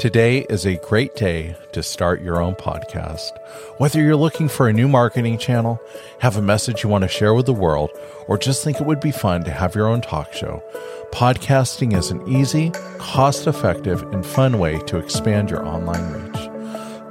[0.00, 3.32] Today is a great day to start your own podcast.
[3.76, 5.78] Whether you're looking for a new marketing channel,
[6.20, 7.90] have a message you want to share with the world,
[8.26, 10.62] or just think it would be fun to have your own talk show,
[11.12, 16.48] podcasting is an easy, cost effective, and fun way to expand your online reach.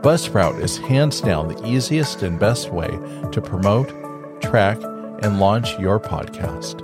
[0.01, 2.89] Buzzsprout is hands down the easiest and best way
[3.31, 4.81] to promote, track,
[5.21, 6.83] and launch your podcast.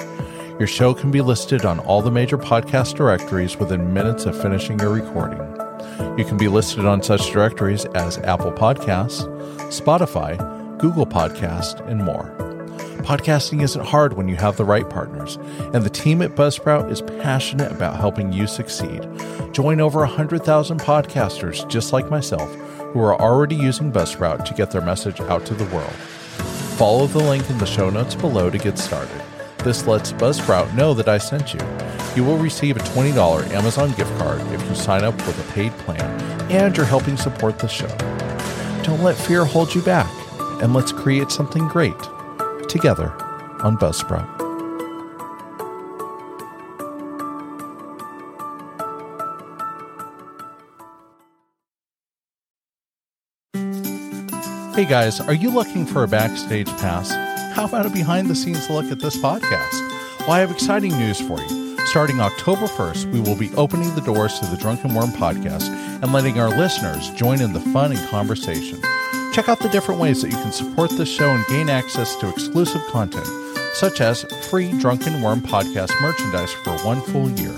[0.60, 4.78] Your show can be listed on all the major podcast directories within minutes of finishing
[4.78, 5.65] your recording.
[6.18, 9.28] You can be listed on such directories as Apple Podcasts,
[9.70, 10.38] Spotify,
[10.78, 12.34] Google Podcast, and more.
[13.04, 15.38] Podcasting isn't hard when you have the right partners,
[15.74, 19.08] and the team at Buzzsprout is passionate about helping you succeed.
[19.52, 22.54] Join over 100,000 podcasters just like myself
[22.94, 25.94] who are already using Buzzsprout to get their message out to the world.
[26.78, 29.22] Follow the link in the show notes below to get started.
[29.66, 31.60] This lets Buzzsprout know that I sent you.
[32.16, 35.72] You will receive a $20 Amazon gift card if you sign up with a paid
[35.80, 37.88] plan and you're helping support the show.
[38.84, 40.08] Don't let fear hold you back,
[40.62, 41.98] and let's create something great
[42.70, 43.12] together
[43.64, 44.30] on Buzzsprout.
[54.76, 57.35] Hey guys, are you looking for a backstage pass?
[57.56, 60.20] How about a behind the scenes look at this podcast?
[60.20, 61.78] Well, I have exciting news for you.
[61.86, 65.70] Starting October 1st, we will be opening the doors to the Drunken Worm podcast
[66.04, 68.82] and letting our listeners join in the fun and conversation.
[69.32, 72.28] Check out the different ways that you can support this show and gain access to
[72.28, 73.26] exclusive content,
[73.76, 77.56] such as free Drunken Worm podcast merchandise for one full year.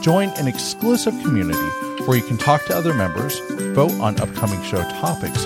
[0.00, 1.68] Join an exclusive community
[2.06, 3.38] where you can talk to other members,
[3.74, 5.44] vote on upcoming show topics,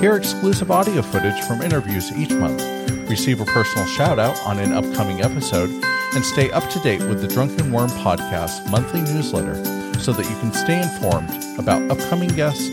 [0.00, 2.62] hear exclusive audio footage from interviews each month,
[3.08, 5.70] receive a personal shout out on an upcoming episode,
[6.14, 9.54] and stay up to date with the Drunken Worm Podcast monthly newsletter
[9.98, 12.70] so that you can stay informed about upcoming guests,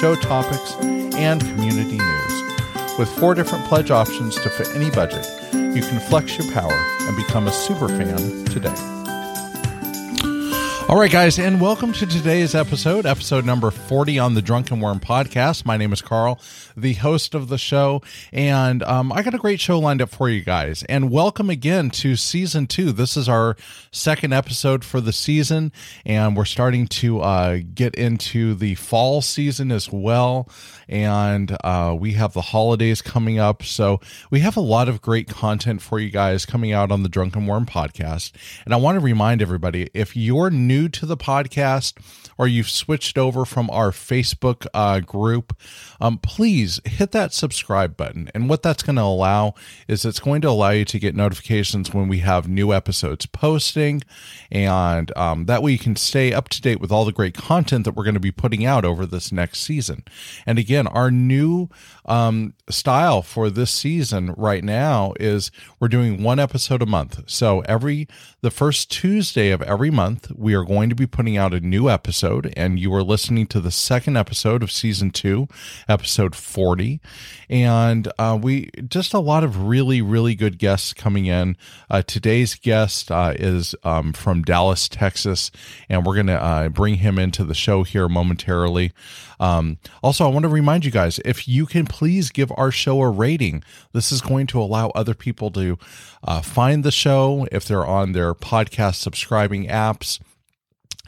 [0.00, 2.98] show topics, and community news.
[2.98, 7.16] With four different pledge options to fit any budget, you can flex your power and
[7.16, 9.01] become a super fan today.
[10.92, 15.00] All right, guys, and welcome to today's episode, episode number 40 on the Drunken Worm
[15.00, 15.64] podcast.
[15.64, 16.38] My name is Carl,
[16.76, 20.28] the host of the show, and um, I got a great show lined up for
[20.28, 20.82] you guys.
[20.90, 22.92] And welcome again to season two.
[22.92, 23.56] This is our
[23.90, 25.72] second episode for the season,
[26.04, 30.46] and we're starting to uh, get into the fall season as well.
[30.90, 33.62] And uh, we have the holidays coming up.
[33.62, 33.98] So
[34.30, 37.46] we have a lot of great content for you guys coming out on the Drunken
[37.46, 38.32] Worm podcast.
[38.66, 41.94] And I want to remind everybody if you're new to the podcast
[42.38, 45.56] or you've switched over from our Facebook uh, group,
[46.00, 48.30] um, please hit that subscribe button.
[48.34, 49.54] And what that's going to allow
[49.86, 54.02] is it's going to allow you to get notifications when we have new episodes posting.
[54.50, 57.84] And um, that way you can stay up to date with all the great content
[57.84, 60.04] that we're going to be putting out over this next season.
[60.46, 61.68] And again, our new
[62.06, 67.22] um, style for this season right now is we're doing one episode a month.
[67.26, 68.08] So every
[68.40, 71.88] the first Tuesday of every month, we are going to be putting out a new
[71.88, 75.48] episode, and you are listening to the second episode of season two,
[75.88, 77.00] episode forty,
[77.48, 81.56] and uh, we just a lot of really really good guests coming in.
[81.90, 85.50] Uh, today's guest uh, is um, from Dallas, Texas,
[85.88, 88.92] and we're going to uh, bring him into the show here momentarily.
[89.40, 93.00] Um, also, I want to remind you guys if you can please give our show
[93.00, 95.78] a rating, this is going to allow other people to
[96.22, 100.20] uh, find the show if they're on their podcast subscribing apps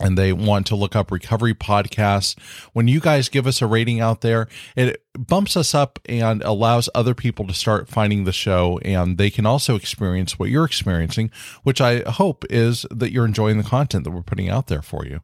[0.01, 2.39] and they want to look up recovery podcasts.
[2.73, 6.89] When you guys give us a rating out there it bumps us up and allows
[6.95, 11.31] other people to start finding the show and they can also experience what you're experiencing
[11.63, 15.07] which i hope is that you're enjoying the content that we're putting out there for
[15.07, 15.21] you.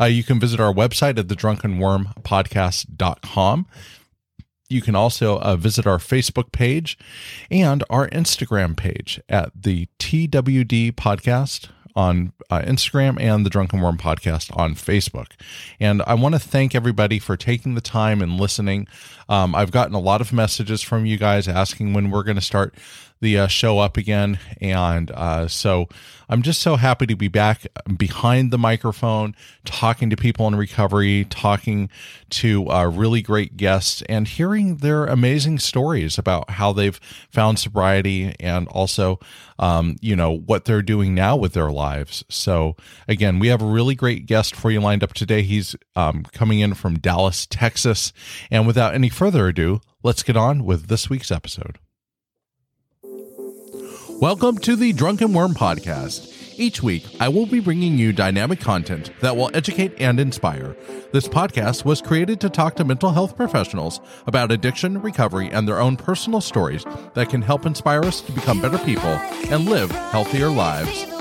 [0.00, 3.66] Uh, you can visit our website at thedrunkenwormpodcast.com
[4.70, 6.98] you can also uh, visit our Facebook page
[7.50, 13.98] and our Instagram page at the TWD podcast on uh, Instagram and the Drunken Worm
[13.98, 15.32] podcast on Facebook.
[15.80, 18.86] And I want to thank everybody for taking the time and listening.
[19.28, 22.40] Um, I've gotten a lot of messages from you guys asking when we're going to
[22.40, 22.76] start
[23.20, 24.38] the uh, show up again.
[24.60, 25.88] And uh, so
[26.28, 27.66] I'm just so happy to be back
[27.96, 29.34] behind the microphone,
[29.64, 31.88] talking to people in recovery, talking
[32.30, 38.34] to uh, really great guests, and hearing their amazing stories about how they've found sobriety
[38.40, 39.18] and also,
[39.58, 42.24] um, you know, what they're doing now with their lives.
[42.28, 42.76] So,
[43.08, 45.42] again, we have a really great guest for you lined up today.
[45.42, 48.12] He's um, coming in from Dallas, Texas.
[48.50, 51.78] And without any further ado, let's get on with this week's episode.
[54.20, 56.34] Welcome to the Drunken Worm Podcast.
[56.56, 60.76] Each week, I will be bringing you dynamic content that will educate and inspire.
[61.12, 65.78] This podcast was created to talk to mental health professionals about addiction, recovery, and their
[65.78, 66.84] own personal stories
[67.14, 69.20] that can help inspire us to become better people
[69.52, 71.17] and live healthier lives.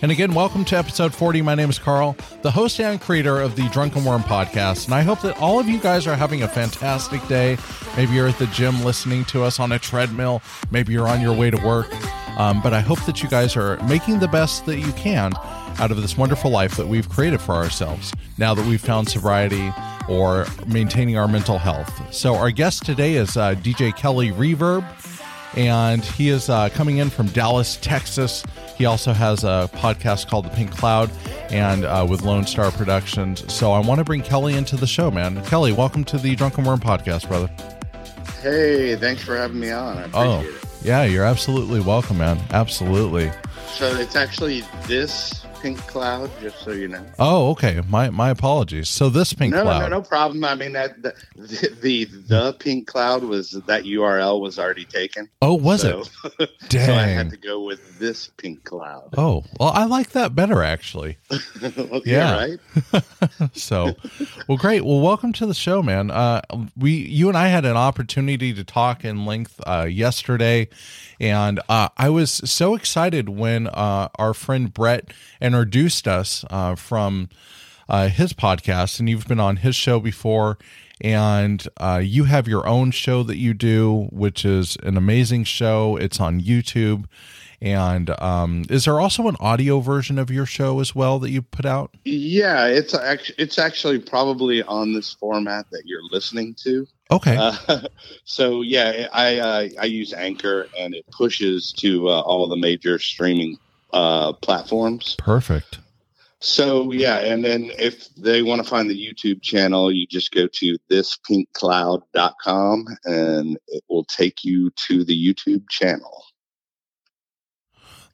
[0.00, 1.42] And again, welcome to episode 40.
[1.42, 4.84] My name is Carl, the host and creator of the Drunken Worm podcast.
[4.84, 7.58] And I hope that all of you guys are having a fantastic day.
[7.96, 10.40] Maybe you're at the gym listening to us on a treadmill.
[10.70, 11.92] Maybe you're on your way to work.
[12.38, 15.32] Um, but I hope that you guys are making the best that you can
[15.80, 19.72] out of this wonderful life that we've created for ourselves now that we've found sobriety
[20.08, 22.14] or maintaining our mental health.
[22.14, 24.86] So, our guest today is uh, DJ Kelly Reverb,
[25.58, 28.44] and he is uh, coming in from Dallas, Texas.
[28.76, 31.10] He also has a podcast called The Pink Cloud
[31.50, 33.52] and uh, with Lone Star Productions.
[33.52, 35.44] So, I want to bring Kelly into the show, man.
[35.46, 37.50] Kelly, welcome to the Drunken Worm podcast, brother.
[38.40, 39.98] Hey, thanks for having me on.
[39.98, 40.40] I appreciate oh.
[40.42, 40.86] it.
[40.86, 42.38] Yeah, you're absolutely welcome, man.
[42.50, 43.32] Absolutely.
[43.72, 47.04] So it's actually this pink cloud, just so you know.
[47.18, 47.80] Oh, okay.
[47.88, 48.88] My my apologies.
[48.88, 49.80] So this pink no, cloud.
[49.80, 50.44] No, no problem.
[50.44, 51.14] I mean that the,
[51.80, 55.28] the the pink cloud was that URL was already taken.
[55.42, 56.04] Oh, was so,
[56.38, 56.50] it?
[56.68, 56.86] Dang.
[56.86, 59.14] so I had to go with this pink cloud.
[59.16, 61.18] Oh, well, I like that better actually.
[61.76, 62.46] well, yeah.
[62.92, 63.02] right.
[63.52, 63.96] so,
[64.46, 64.84] well, great.
[64.84, 66.10] Well, welcome to the show, man.
[66.10, 66.42] Uh,
[66.76, 70.68] we you and I had an opportunity to talk in length uh, yesterday,
[71.20, 75.10] and uh, I was so excited when uh, our friend Brett
[75.48, 77.28] introduced us uh, from
[77.88, 80.58] uh, his podcast, and you've been on his show before.
[81.00, 85.96] And uh, you have your own show that you do, which is an amazing show.
[85.96, 87.06] It's on YouTube.
[87.60, 91.42] And um, is there also an audio version of your show as well that you
[91.42, 91.96] put out?
[92.04, 96.86] Yeah, it's actually it's actually probably on this format that you're listening to.
[97.10, 97.36] Okay.
[97.36, 97.80] Uh,
[98.24, 102.98] so yeah, I uh, I use Anchor and it pushes to uh, all the major
[103.00, 103.58] streaming
[103.92, 105.16] uh, platforms.
[105.18, 105.78] Perfect.
[106.40, 110.46] So yeah, and then if they want to find the YouTube channel, you just go
[110.46, 116.22] to thispinkcloud.com and it will take you to the YouTube channel.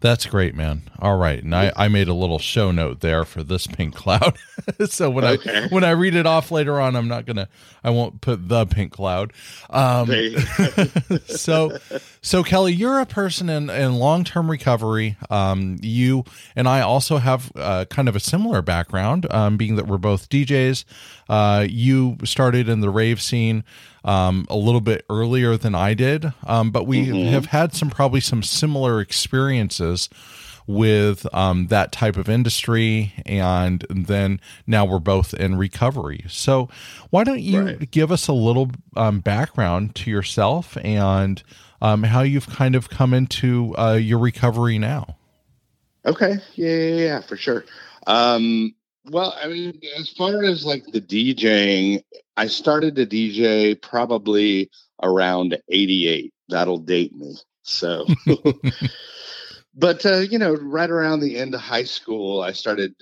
[0.05, 0.83] That's great, man.
[0.99, 4.37] All right, and I, I made a little show note there for this pink cloud.
[4.87, 5.65] so when okay.
[5.65, 7.49] I when I read it off later on, I'm not gonna
[7.83, 9.33] I won't put the pink cloud.
[9.71, 10.11] Um,
[11.27, 11.79] so
[12.21, 15.17] so Kelly, you're a person in in long term recovery.
[15.31, 16.25] Um, you
[16.55, 20.29] and I also have uh, kind of a similar background, um, being that we're both
[20.29, 20.85] DJs.
[21.31, 23.65] Uh, you started in the rave scene
[24.05, 27.33] um, a little bit earlier than I did, um, but we mm-hmm.
[27.33, 30.09] have had some probably some similar experiences
[30.67, 36.25] with um, that type of industry, and then now we're both in recovery.
[36.29, 36.69] So,
[37.11, 37.91] why don't you right.
[37.91, 41.43] give us a little um, background to yourself and
[41.83, 45.17] um, how you've kind of come into uh, your recovery now?
[46.07, 47.65] Okay, yeah, yeah, yeah for sure.
[48.07, 48.75] Um,
[49.11, 52.03] well, I mean, as far as like the DJing,
[52.37, 54.71] I started to DJ probably
[55.03, 56.33] around 88.
[56.49, 57.37] That'll date me.
[57.63, 58.07] So,
[59.75, 62.95] but, uh, you know, right around the end of high school, I started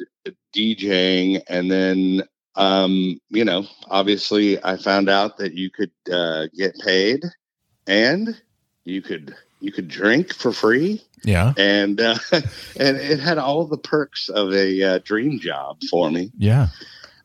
[0.55, 1.43] DJing.
[1.49, 2.23] And then,
[2.55, 7.25] um, you know, obviously I found out that you could uh, get paid
[7.87, 8.41] and
[8.85, 13.79] you could you could drink for free yeah, and uh, and it had all the
[13.79, 16.33] perks of a uh, dream job for me.
[16.37, 16.69] Yeah,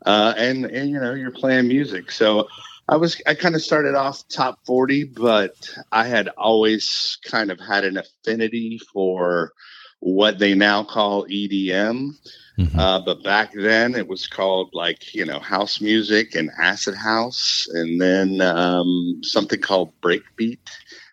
[0.07, 2.47] uh, and and you know you're playing music, so
[2.87, 5.55] I was I kind of started off top forty, but
[5.91, 9.53] I had always kind of had an affinity for
[9.99, 12.11] what they now call EDM.
[12.57, 12.79] Mm-hmm.
[12.79, 17.67] Uh, but back then it was called like, you know, house music and acid house.
[17.71, 20.59] And then um, something called breakbeat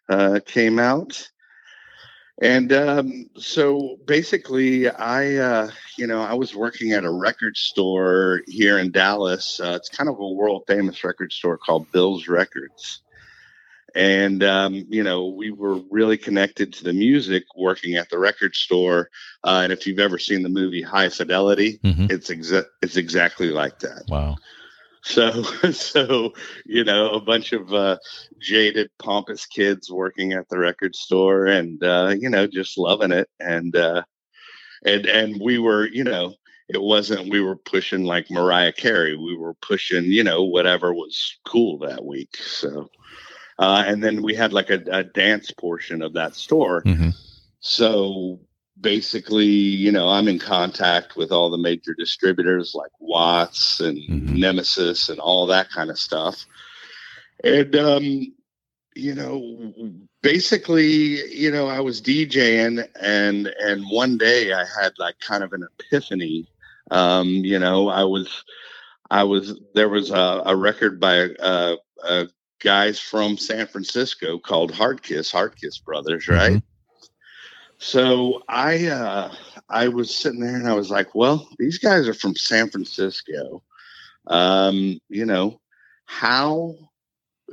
[0.08, 1.30] uh, came out.
[2.42, 8.42] And um, so basically, I, uh, you know, I was working at a record store
[8.48, 9.60] here in Dallas.
[9.60, 13.02] Uh, it's kind of a world famous record store called Bill's Records.
[13.94, 18.56] And, um, you know, we were really connected to the music working at the record
[18.56, 19.10] store.
[19.44, 22.06] Uh, and if you've ever seen the movie High Fidelity, mm-hmm.
[22.10, 24.02] it's, exa- it's exactly like that.
[24.08, 24.36] Wow.
[25.04, 25.42] So,
[25.72, 26.32] so
[26.64, 27.98] you know, a bunch of uh,
[28.40, 33.28] jaded, pompous kids working at the record store, and uh, you know, just loving it,
[33.38, 34.02] and uh,
[34.84, 36.34] and and we were, you know,
[36.68, 41.36] it wasn't we were pushing like Mariah Carey, we were pushing, you know, whatever was
[41.44, 42.36] cool that week.
[42.36, 42.90] So,
[43.58, 46.82] uh, and then we had like a, a dance portion of that store.
[46.82, 47.10] Mm-hmm.
[47.60, 48.40] So
[48.80, 54.38] basically, you know, I'm in contact with all the major distributors like Watts and mm-hmm.
[54.38, 56.44] Nemesis and all that kind of stuff.
[57.42, 58.34] And, um,
[58.96, 65.18] you know, basically, you know, I was DJing and and one day I had like
[65.18, 66.48] kind of an epiphany.
[66.90, 68.44] Um, you know, I was
[69.10, 72.24] I was there was a, a record by uh, uh,
[72.60, 76.52] guys from San Francisco called Hardkiss, Hard Kiss Brothers, right?
[76.52, 76.73] Mm-hmm.
[77.84, 79.30] So I uh,
[79.68, 83.62] I was sitting there and I was like, well, these guys are from San Francisco.
[84.26, 85.60] Um, you know,
[86.06, 86.76] how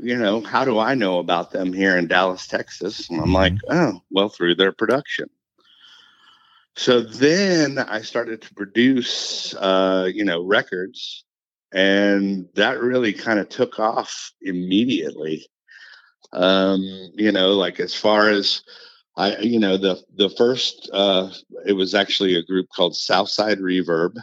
[0.02, 3.10] you know, how do I know about them here in Dallas, Texas?
[3.10, 3.34] And I'm mm-hmm.
[3.34, 5.30] like, oh, well, through their production.
[6.78, 11.26] So then I started to produce, uh, you know, records,
[11.74, 15.46] and that really kind of took off immediately.
[16.32, 16.80] Um,
[17.16, 18.64] you know, like as far as
[19.16, 21.30] I, you know, the the first, uh,
[21.66, 24.16] it was actually a group called Southside Reverb,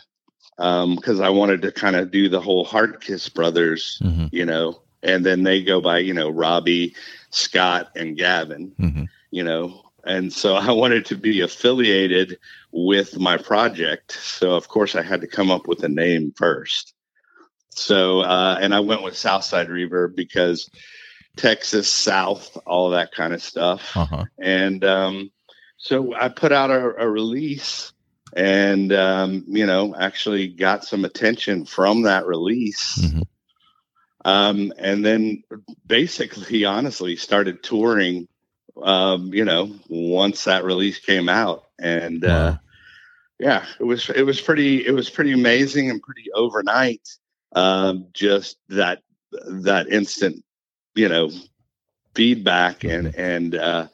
[0.56, 4.26] because um, I wanted to kind of do the whole Hardkiss Brothers, mm-hmm.
[4.32, 6.96] you know, and then they go by you know Robbie,
[7.30, 8.72] Scott, and Gavin.
[8.80, 9.04] Mm-hmm.
[9.30, 12.38] You know, and so I wanted to be affiliated
[12.72, 14.12] with my project.
[14.12, 16.94] So of course I had to come up with a name first.
[17.70, 20.70] So uh, and I went with Southside Reverb because
[21.38, 23.96] Texas South, all that kind of stuff.
[23.96, 24.24] Uh-huh.
[24.38, 25.30] And um,
[25.76, 27.92] so I put out a, a release
[28.36, 32.98] and um, you know actually got some attention from that release.
[33.00, 33.22] Mm-hmm
[34.24, 35.42] um, and then
[35.86, 38.28] basically, honestly, started touring.
[38.80, 42.46] Um, you know, once that release came out, and uh, wow.
[42.46, 42.56] uh,
[43.40, 47.08] yeah, it was it was pretty it was pretty amazing and pretty overnight.
[47.52, 49.02] Um, just that
[49.32, 50.44] that instant,
[50.98, 51.30] you know,
[52.14, 53.20] feedback and mm-hmm.
[53.20, 53.86] and uh,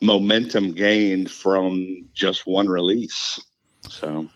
[0.00, 3.40] momentum gained from just one release.
[3.88, 4.28] So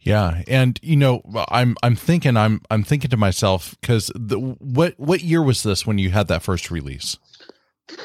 [0.00, 5.22] yeah, and you know, I'm I'm thinking I'm I'm thinking to myself because what what
[5.22, 7.16] year was this when you had that first release?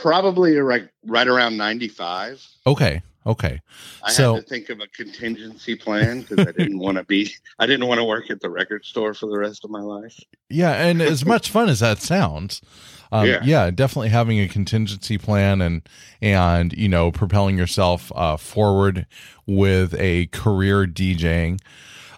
[0.02, 2.42] Probably right right around ninety five.
[2.66, 3.60] Okay, okay.
[4.02, 7.34] I so, had to think of a contingency plan because I didn't want to be
[7.60, 10.18] I didn't want to work at the record store for the rest of my life.
[10.50, 12.62] Yeah, and as much fun as that sounds,
[13.12, 13.40] um, yeah.
[13.44, 15.88] yeah, definitely having a contingency plan and
[16.22, 19.08] and you know propelling yourself uh, forward
[19.46, 21.60] with a career DJing.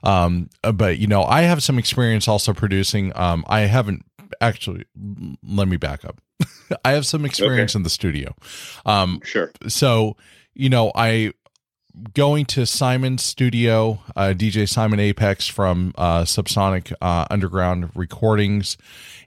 [0.03, 3.15] Um, uh, but you know, I have some experience also producing.
[3.15, 4.03] Um, I haven't
[4.41, 4.85] actually.
[5.43, 6.21] Let me back up.
[6.85, 7.79] I have some experience okay.
[7.79, 8.35] in the studio.
[8.85, 9.51] Um, sure.
[9.67, 10.17] So
[10.53, 11.31] you know, I
[12.13, 18.77] going to Simon's studio, uh, DJ Simon Apex from uh, Subsonic uh, Underground Recordings,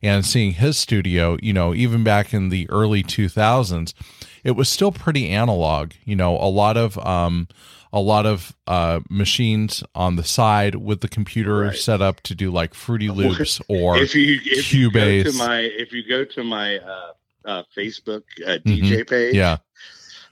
[0.03, 3.95] and seeing his studio, you know, even back in the early 2000s,
[4.43, 5.93] it was still pretty analog.
[6.05, 7.49] You know, a lot of um,
[7.95, 11.77] a lot of uh, machines on the side with the computer right.
[11.77, 14.73] set up to do like Fruity Loops or if you if Cubase.
[14.73, 17.13] You go to my if you go to my uh,
[17.45, 19.03] uh, Facebook uh, DJ mm-hmm.
[19.03, 19.59] page, yeah,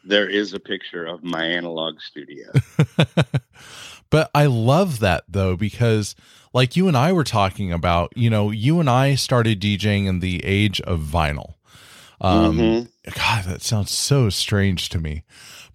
[0.05, 2.51] there is a picture of my analog studio.
[4.11, 6.15] but I love that though because
[6.53, 10.21] like you and I were talking about, you know, you and I started DJing in
[10.21, 11.55] the age of vinyl.
[12.21, 13.11] Um, mm-hmm.
[13.17, 15.25] God, that sounds so strange to me.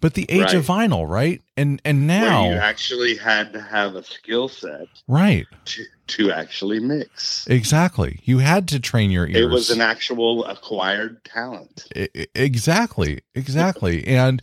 [0.00, 0.54] But the age right.
[0.54, 1.42] of vinyl, right?
[1.56, 6.30] And and now Where you actually had to have a skill set, right, to, to
[6.30, 7.46] actually mix.
[7.48, 8.20] Exactly.
[8.22, 9.36] You had to train your ears.
[9.36, 11.88] It was an actual acquired talent.
[12.34, 13.22] Exactly.
[13.34, 14.04] Exactly.
[14.06, 14.40] and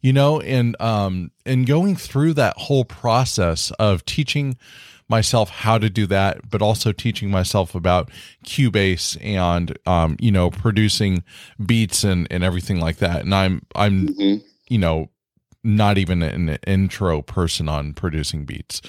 [0.00, 4.56] you know, and um, and going through that whole process of teaching
[5.08, 8.10] myself how to do that, but also teaching myself about
[8.44, 11.24] Cubase and um, you know producing
[11.64, 13.22] beats and and everything like that.
[13.22, 14.46] And I'm I'm mm-hmm.
[14.68, 15.08] You know
[15.64, 18.80] not even an intro person on producing beats.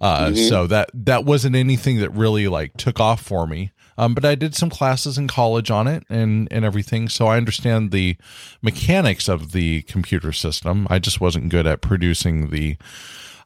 [0.00, 0.36] Uh, mm-hmm.
[0.48, 3.70] So that that wasn't anything that really like took off for me.
[3.96, 7.36] Um, but I did some classes in college on it and and everything, so I
[7.36, 8.16] understand the
[8.60, 10.88] mechanics of the computer system.
[10.90, 12.76] I just wasn't good at producing the,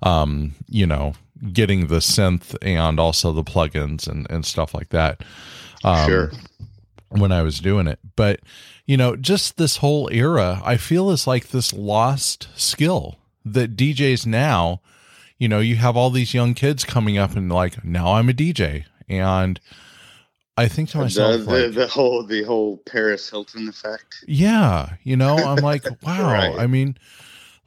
[0.03, 1.13] um, you know,
[1.53, 5.23] getting the synth and also the plugins and, and stuff like that.
[5.85, 6.33] Um, sure.
[7.11, 7.99] When I was doing it.
[8.17, 8.41] But,
[8.89, 14.27] you know, just this whole era, I feel is like this lost skill that DJs
[14.27, 14.81] now,
[15.39, 18.33] you know, you have all these young kids coming up and like, now I'm a
[18.33, 18.87] DJ.
[19.09, 19.61] And,
[20.57, 24.25] I think to myself, the, like, the, whole the whole Paris Hilton effect.
[24.27, 26.33] Yeah, you know, I'm like, wow.
[26.33, 26.59] right.
[26.59, 26.99] I mean,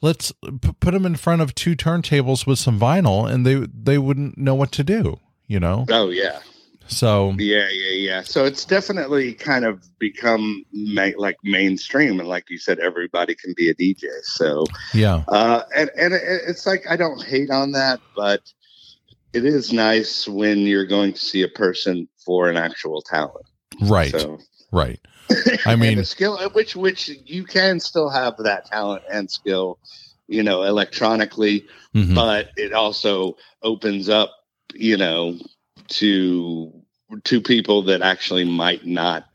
[0.02, 3.98] let's p- put them in front of two turntables with some vinyl and they they
[3.98, 6.40] wouldn't know what to do you know oh yeah
[6.92, 12.50] so yeah yeah yeah so it's definitely kind of become ma- like mainstream and like
[12.50, 16.96] you said everybody can be a dj so yeah uh and and it's like i
[16.96, 18.42] don't hate on that but
[19.34, 23.46] it is nice when you're going to see a person for an actual talent
[23.82, 24.38] right so.
[24.72, 25.00] right
[25.66, 29.80] I mean, skill, which which you can still have that talent and skill,
[30.28, 32.16] you know, electronically, mhm.
[32.16, 34.32] but it also opens up,
[34.74, 35.38] you know,
[35.90, 36.81] to
[37.26, 39.26] to people that actually might not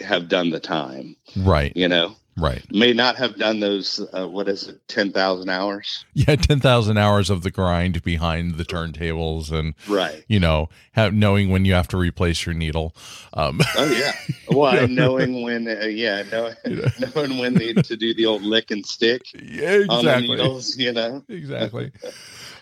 [0.00, 2.62] have done the time, right, you know, right.
[2.72, 4.00] may not have done those.
[4.12, 6.04] Uh, what is it, ten thousand hours?
[6.14, 10.24] Yeah, ten thousand hours of the grind behind the turntables, and Right.
[10.28, 12.94] you know, have, knowing when you have to replace your needle.
[13.32, 14.12] Um, Oh yeah.
[14.48, 16.54] Well, and knowing when, uh, yeah, knowing,
[17.14, 20.28] knowing when the, to do the old lick and stick yeah, on the exactly.
[20.28, 21.24] needles, you know.
[21.28, 21.92] exactly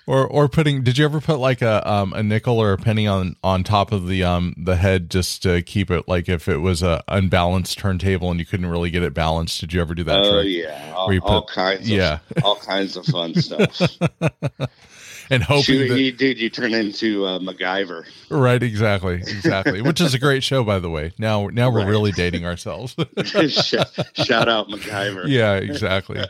[0.06, 3.06] or or putting did you ever put like a um a nickel or a penny
[3.06, 6.58] on on top of the um the head just to keep it like if it
[6.58, 10.04] was a unbalanced turntable and you couldn't really get it balanced did you ever do
[10.04, 11.80] that Oh trick yeah, all, you all put- kinds.
[11.82, 13.80] Of, yeah all kinds of fun stuff.
[15.30, 18.04] and hoping Shoot, that, you, dude, you turn into uh, MacGyver.
[18.30, 21.88] right exactly exactly which is a great show by the way now now we're Right.
[21.88, 22.94] really dating ourselves
[23.48, 25.24] shout, shout out MacGyver.
[25.26, 26.20] yeah exactly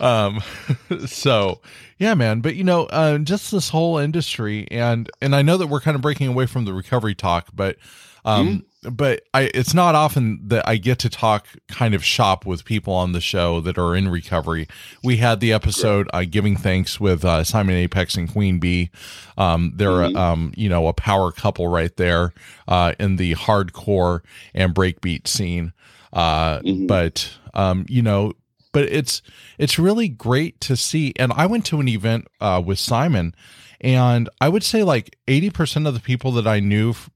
[0.00, 0.40] um
[1.06, 1.60] so
[1.98, 5.66] yeah man but you know uh, just this whole industry and and i know that
[5.68, 7.76] we're kind of breaking away from the recovery talk but
[8.24, 12.64] um but i it's not often that i get to talk kind of shop with
[12.64, 14.68] people on the show that are in recovery.
[15.02, 18.90] We had the episode uh, giving thanks with uh, simon apex and queen bee.
[19.38, 20.16] Um they're Mhm.
[20.16, 22.32] um you know a power couple right there
[22.68, 24.20] uh in the hardcore
[24.54, 25.72] and breakbeat scene.
[26.12, 26.86] Uh Mhm.
[26.86, 28.34] but um you know
[28.72, 29.22] but it's
[29.58, 31.12] it's really great to see.
[31.16, 33.34] And i went to an event uh with simon
[33.80, 37.10] and i would say like 80% of the people that i knew f-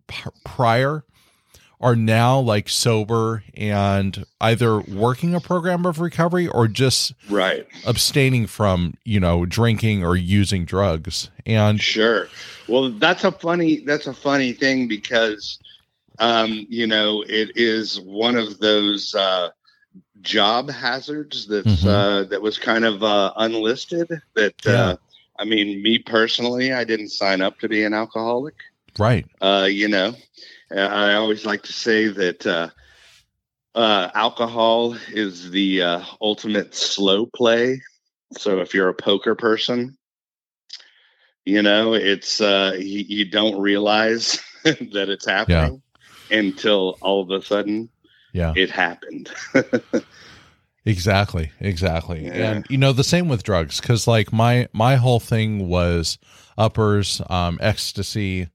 [0.45, 1.05] prior
[1.81, 7.67] are now like sober and either working a program of recovery or just Right.
[7.87, 12.29] abstaining from you know drinking or using drugs and Sure.
[12.69, 15.59] Well, that's a funny that's a funny thing because
[16.19, 19.49] um, you know, it is one of those uh
[20.21, 21.87] job hazards that's Mhm.
[21.89, 24.73] uh that was kind of uh unlisted that Yeah.
[24.73, 24.97] uh
[25.39, 28.55] I mean, me personally, I didn't sign up to be an alcoholic.
[28.99, 30.14] Right Uh, you know,
[30.70, 32.70] I always like to say that uh
[33.74, 37.83] uh alcohol is the uh ultimate slow play.
[38.38, 39.96] So if you're a poker person,
[41.44, 45.83] you know it's uh you, you don't realize that it's happening
[46.31, 47.88] until all of a sudden
[48.33, 49.31] yeah it happened
[50.87, 52.24] Exactly, exactly.
[52.24, 52.53] Yeah.
[52.53, 56.18] And you know the same with drugs cuz like my my whole thing was
[56.57, 58.48] uppers, um ecstasy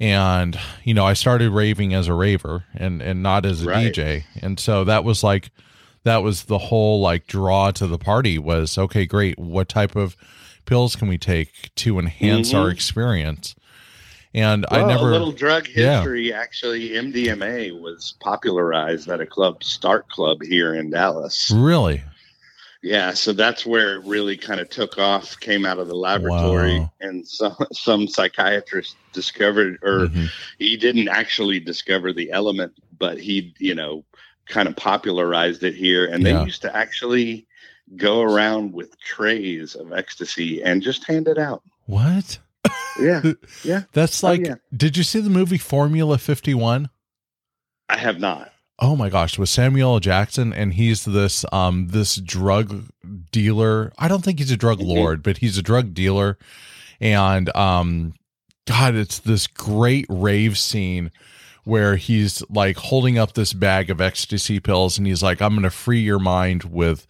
[0.00, 3.92] and you know I started raving as a raver and and not as a Right.
[3.94, 4.24] DJ.
[4.42, 5.50] And so that was like
[6.04, 9.38] that was the whole like draw to the party was okay, great.
[9.38, 10.16] What type of
[10.66, 12.72] pills can we take to enhance our Mhm.
[12.72, 13.54] experience?
[14.36, 15.98] And well, I never a little drug Yeah.
[15.98, 22.02] history actually mdma was popularized at a club Starck Club here in dallas really
[22.84, 26.78] yeah so that's where it really kind of took off came out of the laboratory
[26.80, 26.92] Wow.
[27.00, 30.28] and some some psychiatrist discovered or Mhm.
[30.58, 34.04] he didn't actually discover the element but he you know
[34.46, 36.38] kind of popularized it here and Yeah.
[36.40, 37.46] they used to actually
[37.96, 42.38] go around with trays of ecstasy and just hand it out what?
[43.00, 43.22] yeah
[43.64, 43.82] yeah.
[43.92, 44.54] That's Oh, like yeah.
[44.76, 46.90] did you see the movie Formula 51?
[47.88, 50.00] i have not Oh my gosh, with Samuel L.
[50.00, 52.86] Jackson, and he's this um this drug
[53.30, 53.92] dealer.
[53.98, 54.86] I don't think he's a drug Mhm.
[54.86, 56.38] lord, but he's a drug dealer.
[57.00, 58.14] And um
[58.66, 61.10] God, it's this great rave scene
[61.64, 65.70] where he's like holding up this bag of ecstasy pills and he's like, I'm gonna
[65.70, 67.06] free your mind with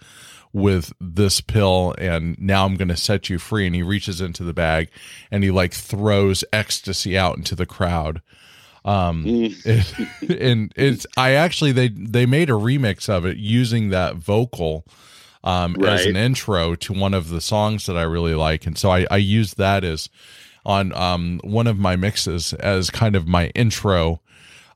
[0.53, 3.66] with this pill and now I'm gonna set you free.
[3.66, 4.90] And he reaches into the bag
[5.31, 8.20] and he like throws ecstasy out into the crowd.
[8.84, 9.56] Um Mm.
[9.64, 14.84] it, and it's I actually they they made a remix of it using that vocal
[15.42, 18.90] um as an intro to one of the songs that I really like and so
[18.90, 20.08] I I used that as
[20.66, 24.20] on um one of my mixes as kind of my intro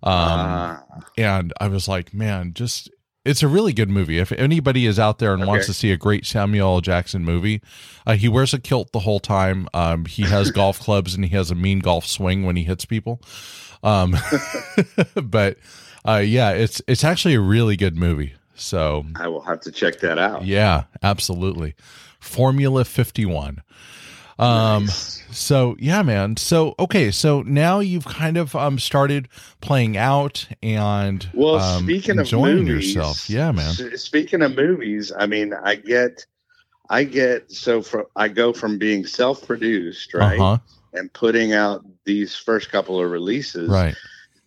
[0.02, 0.82] um Ah,
[1.16, 2.90] and I was like man just
[3.24, 4.18] it's a really good movie.
[4.18, 6.80] If anybody is out there and wants to see a great Samuel L.
[6.80, 7.60] Jackson movie,
[8.06, 9.68] uh, he wears a kilt the whole time.
[9.74, 12.86] Um, he has golf clubs and he has a mean golf swing when he hits
[12.86, 13.20] people.
[13.82, 14.16] Um,
[15.22, 15.58] but
[16.06, 18.34] uh, yeah, it's it's actually a really good movie.
[18.54, 20.44] So I will have to check that out.
[20.44, 21.74] yeah, absolutely.
[22.20, 23.62] Formula Fifty One.
[24.40, 25.24] Um, Nice.
[25.32, 26.36] so yeah, man.
[26.36, 29.28] So okay, so now you've kind of um started
[29.60, 33.28] playing out and Well, um, speaking enjoying of movies, yourself.
[33.28, 33.74] Yeah, man.
[33.96, 36.24] Speaking of movies, I mean, I get,
[36.88, 40.58] I get so from I go from being self-produced, right, Uh huh.
[40.94, 43.94] and putting out these first couple of releases, Right.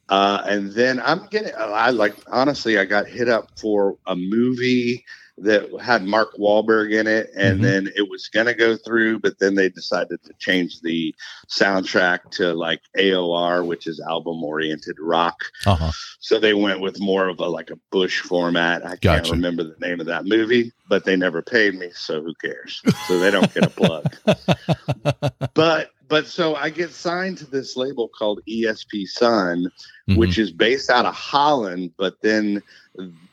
[0.09, 5.05] Uh, and then I'm getting, I like, honestly, I got hit up for a movie
[5.37, 7.63] that had Mark Wahlberg in it, and Mhm.
[7.63, 11.15] then it was going to go through, but then they decided to change the
[11.49, 15.37] soundtrack to like AOR, which is album oriented rock.
[15.65, 15.91] Uh-huh.
[16.19, 18.85] So they went with more of a like a Bush format.
[18.85, 22.33] I can't remember the name of that movie, but they never paid me, so who
[22.35, 22.81] cares?
[23.07, 24.13] So they don't get a plug.
[25.53, 29.71] but but so I get signed to this label called ESP Sun,
[30.09, 30.17] Mhm.
[30.17, 32.61] which is based out of Holland, but then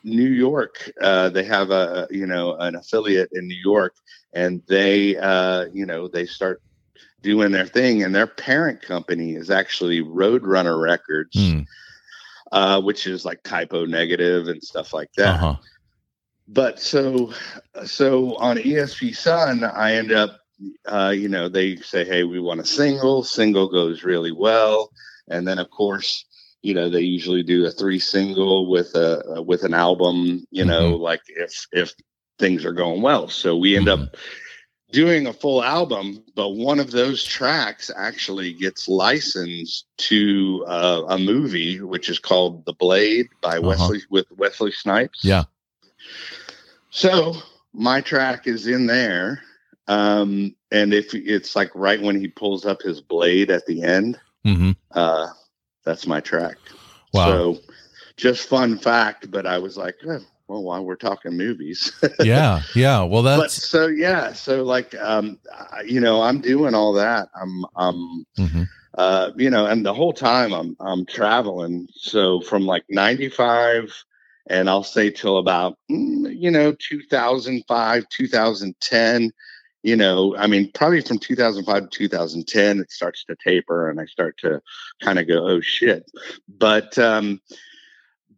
[0.03, 3.95] New York, uh, they have a you know an affiliate in New York,
[4.33, 6.61] and they uh, you know they start
[7.21, 11.65] doing their thing, and their parent company is actually Roadrunner Records, Mm.
[12.53, 15.55] uh, which is like Type O Negative and stuff like that Uh-huh.
[16.47, 17.31] but so
[17.85, 20.38] so on ESP Sun, I end up,
[20.85, 23.23] uh, you know, they say, hey, we want a single.
[23.23, 24.91] Single goes really well,
[25.29, 26.25] and then of course,
[26.61, 30.45] you know, they usually do a three single with a with an album.
[30.51, 31.93] You know, like if if
[32.39, 33.27] things are going well.
[33.27, 34.15] So we end up
[34.91, 41.17] doing a full album, but one of those tracks actually gets licensed to uh, a
[41.19, 43.67] movie, which is called The Blade by Uh-huh.
[43.67, 45.19] Wesley with Wesley Snipes.
[45.23, 45.43] Yeah.
[46.89, 47.35] So
[47.73, 49.41] my track is in there.
[49.89, 54.19] Um, and if it's like right when he pulls up his blade at the end,
[54.45, 55.27] hmm uh,
[55.83, 56.57] that's my track.
[57.13, 57.25] Wow.
[57.25, 57.57] So
[58.15, 62.61] just fun fact, but I was like, oh, well, while we're talking movies, yeah.
[62.75, 63.03] Yeah.
[63.03, 63.67] Well, but that's.
[63.67, 65.39] so yeah, so like, um,
[65.71, 67.29] I- you know, I'm doing all that.
[67.39, 68.67] I'm, I'm, mhm.
[68.95, 71.87] uh, you know, and the whole time I'm I'm traveling.
[71.95, 73.91] So from like '95,
[74.47, 79.31] and I'll say till about mm, you know 2005, 2010.
[79.81, 84.05] You know, I mean, probably from 2005 to 2010, it starts to taper, and I
[84.05, 84.61] start to
[85.01, 86.03] kind of go, "Oh shit!"
[86.47, 87.39] But um,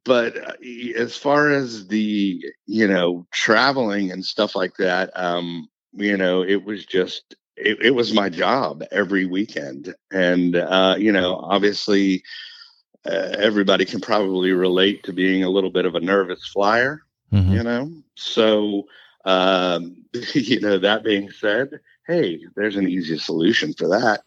[0.03, 0.53] but uh,
[0.95, 6.63] as far as the you know traveling and stuff like that, um, you know, it
[6.63, 12.23] was just it, it was my job every weekend and uh, you know obviously
[13.05, 17.01] uh, everybody can probably relate to being a little bit of a nervous flyer
[17.31, 17.53] Mhm.
[17.53, 18.83] you know so
[19.25, 19.95] um,
[20.33, 21.69] you know that being said
[22.07, 24.21] hey there's an easy solution for that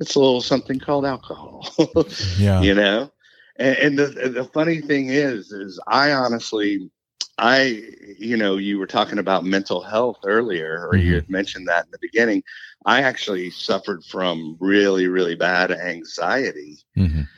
[0.00, 1.66] it's a little something called alcohol
[2.36, 2.60] Yeah.
[2.60, 3.10] you know
[3.56, 6.90] and, and the, the funny thing is is i honestly
[7.38, 7.82] i
[8.18, 11.16] you know you were talking about mental health earlier or you Mhm.
[11.16, 12.42] had mentioned that in the beginning
[12.86, 17.28] i actually suffered from really really bad anxiety Mhm.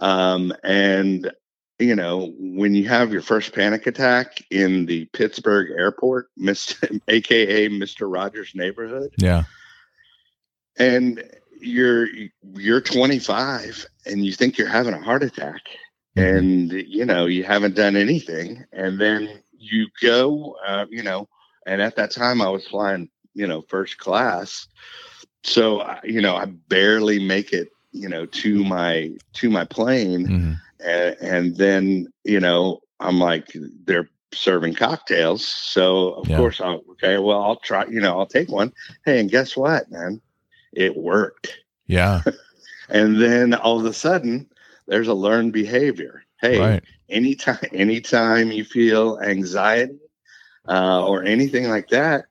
[0.00, 1.30] um, and
[1.78, 7.68] you know when you have your first panic attack in the pittsburgh airport mr aka
[7.68, 9.44] mr rogers neighborhood Yeah.
[10.78, 11.22] and
[11.60, 12.06] you're
[12.54, 15.62] you're 25 and you think you're having a heart attack
[16.16, 16.22] Mhm.
[16.26, 21.28] and you know you haven't done anything and then you go uh, you know
[21.66, 24.66] and at that time i was flying you know first class
[25.44, 30.56] so you know i barely make it you know to my to my plane Mhm.
[30.80, 33.46] And, and then you know i'm like
[33.84, 36.36] they're serving cocktails so of Yeah.
[36.36, 38.72] course i'll okay well i'll try you know i'll take one
[39.04, 40.20] hey and guess what man
[40.72, 42.22] it worked Yeah.
[42.90, 44.46] and then all of a sudden
[44.86, 46.84] there's a learned behavior hey Right.
[47.08, 49.98] anytime anytime you feel anxiety
[50.68, 52.26] uh, or anything like that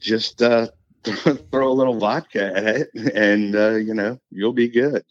[0.00, 0.68] just uh,
[1.04, 5.04] throw a little vodka at it and uh, you know you'll be good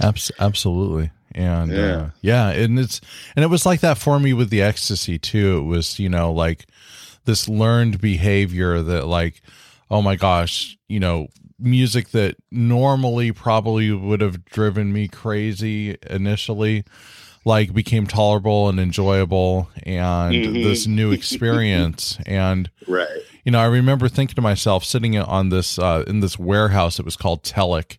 [0.00, 1.10] Abs- absolutely.
[1.36, 1.96] And yeah.
[1.96, 3.00] Uh, yeah, and it's
[3.36, 5.58] and it was like that for me with the ecstasy too.
[5.58, 6.66] It was, you know, like
[7.26, 9.42] this learned behavior that like
[9.90, 11.28] oh my gosh, you know,
[11.60, 16.84] music that normally probably would have driven me crazy initially
[17.44, 20.64] like became tolerable and enjoyable and Mhm.
[20.64, 25.78] this new experience and right you know, I remember thinking to myself, sitting on this
[25.78, 26.98] uh, in this warehouse.
[26.98, 27.96] It was called Telek,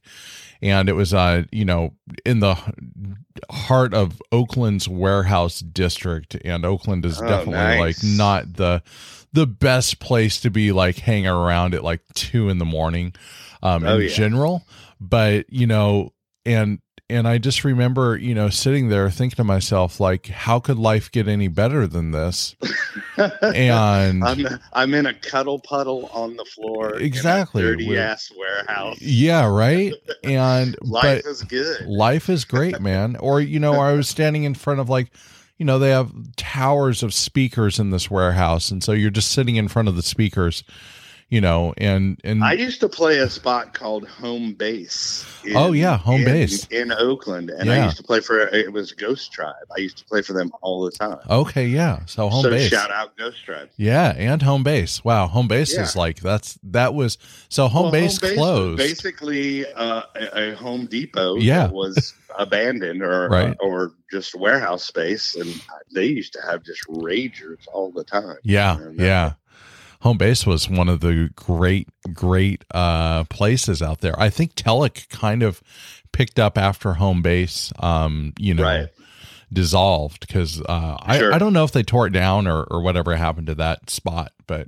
[0.62, 1.94] and it was uh, you know,
[2.26, 2.58] in the
[3.50, 6.36] heart of Oakland's warehouse district.
[6.44, 8.04] And Oakland is Oh, definitely nice.
[8.04, 8.82] like not the
[9.34, 13.14] the best place to be like hanging around at like two in the morning,
[13.62, 14.08] um, Oh, in yeah.
[14.10, 14.64] general.
[15.00, 16.14] But you know,
[16.46, 20.78] and and I just remember, you know, sitting there thinking to myself, like, how could
[20.78, 22.56] life get any better than this?
[23.42, 26.96] And I'm I'm in a cuddle puddle on the floor.
[26.96, 27.62] Exactly.
[27.62, 29.02] dirty ass warehouse.
[29.02, 29.94] Yeah, right.
[30.24, 31.86] And Life is good.
[31.88, 33.16] life is great, man.
[33.18, 35.12] Or you know, I was standing in front of like,
[35.58, 39.56] you know, they have towers of speakers in this warehouse, and so you're just sitting
[39.56, 40.64] in front of the speakers,
[41.30, 45.26] you know, and and I used to play a spot called Home Base.
[45.44, 46.66] in- Oh, yeah, Home in- Base.
[46.68, 47.82] in Oakland, and Yeah.
[47.82, 49.56] I used to play for it was Ghost Tribe.
[49.76, 51.18] I used to play for them all the time.
[51.30, 52.00] okay, yeah.
[52.06, 52.70] So home so base.
[52.70, 53.70] shout out Ghost Tribe.
[53.78, 55.04] Yeah, and home base.
[55.04, 55.84] Wow, home base Yeah.
[55.84, 57.18] is like that's that was
[57.50, 58.78] so home Well, base was closed.
[58.78, 61.68] basically uh, a, a Home Depot Yeah.
[61.68, 63.58] that was abandoned or Right.
[63.60, 65.54] or just warehouse space, and
[65.94, 68.38] they used to have just ragers all the time.
[68.44, 69.32] Yeah, And, uh, yeah.
[70.02, 74.18] Home base was one of the great, great uh, places out there.
[74.20, 75.62] I think Telek kind of
[76.12, 78.90] picked up after home base, um, you know, Right.
[79.52, 81.32] dissolved because uh, Sure.
[81.34, 83.90] I, I don't know if they tore it down or, or whatever happened to that
[83.90, 84.68] spot, but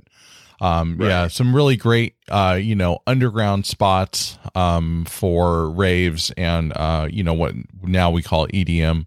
[0.60, 7.08] um, yeah, some really great, uh, you know, underground spots um, for raves and, uh,
[7.10, 9.06] you know, what now we call EDM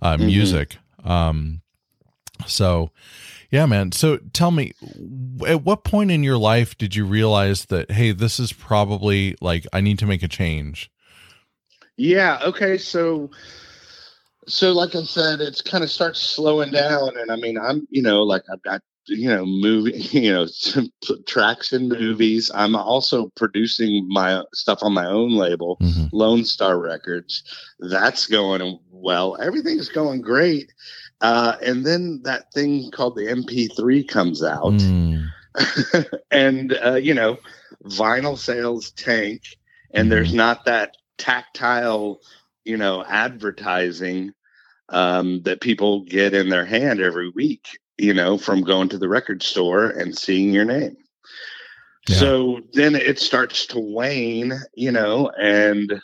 [0.00, 0.26] uh, Mhm.
[0.26, 0.78] music.
[1.04, 1.60] Um,
[2.46, 2.90] so,
[3.50, 3.92] yeah, man.
[3.92, 4.72] So tell me,
[5.46, 9.66] at what point in your life did you realize that, hey, this is probably like,
[9.72, 10.90] I need to make a change?
[11.96, 12.38] Yeah.
[12.44, 12.76] Okay.
[12.78, 13.30] So,
[14.46, 18.02] so like I said, it's kind of starts slowing down, and I mean, I'm you
[18.02, 20.92] know like I've got you know movie you know some
[21.26, 22.50] tracks in movies.
[22.54, 26.10] I'm also producing my stuff on my own label, Mhm.
[26.12, 27.42] Lone Star Records.
[27.80, 29.36] That's going well.
[29.40, 30.72] Everything's going great.
[31.20, 34.74] Uh, and then that thing called the MP3 comes out.
[34.74, 35.28] Mm,
[36.30, 37.38] and uh, you know
[37.84, 39.42] vinyl sales tank
[39.92, 42.20] and there's not that tactile
[42.64, 44.32] you know advertising
[44.90, 49.08] um, that people get in their hand every week you know from going to the
[49.08, 50.96] record store and seeing your name.
[52.08, 52.16] Yeah.
[52.16, 56.00] so then it starts to wane you know and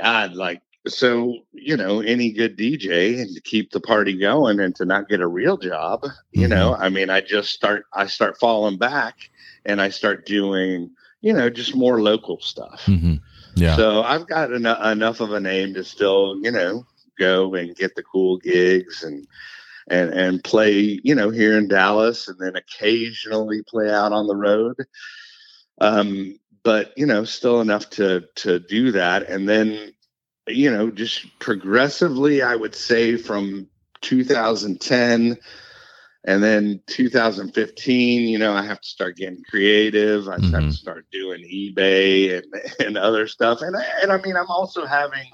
[0.00, 4.74] god like so you know any good dj and to keep the party going and
[4.76, 6.50] to not get a real job you Mhm.
[6.50, 9.30] know i mean i just start i start falling back
[9.64, 13.20] and i start doing you know just more local stuff mhm.
[13.56, 13.76] Yeah.
[13.76, 16.84] so i've got en- enough of a name to still you know
[17.18, 19.26] go and get the cool gigs and
[19.88, 24.36] and and play you know here in dallas and then occasionally play out on the
[24.36, 24.76] road
[25.80, 29.92] um but you know still enough to to do that and then
[30.48, 33.66] you know just progressively i would say from
[34.00, 35.36] 2010
[36.24, 40.70] and then 2015 you know i have to start getting creative i have Mhm.
[40.70, 42.46] to start doing ebay and
[42.86, 45.26] and other stuff and I- and i mean i'm also having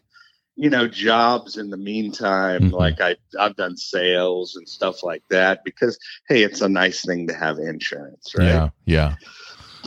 [0.57, 2.73] you know jobs in the meantime Mhm.
[2.73, 5.99] like i i've done sales and stuff like that because
[6.29, 8.69] hey it's a nice thing to have insurance right Yeah.
[8.87, 9.15] Yeah.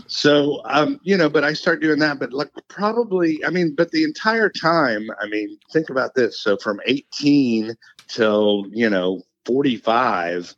[0.08, 3.92] So, um, you know, but I start doing that, but like probably, I mean, but
[3.92, 6.40] the entire time, I mean, think about this.
[6.42, 7.76] So from 18
[8.08, 10.56] till, you know, 45,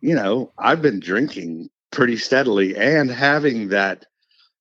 [0.00, 4.06] you know, I've been drinking pretty steadily and having that,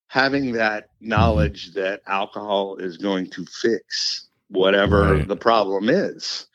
[0.08, 5.28] having that knowledge that alcohol is going to fix whatever Right.
[5.28, 6.48] the problem is.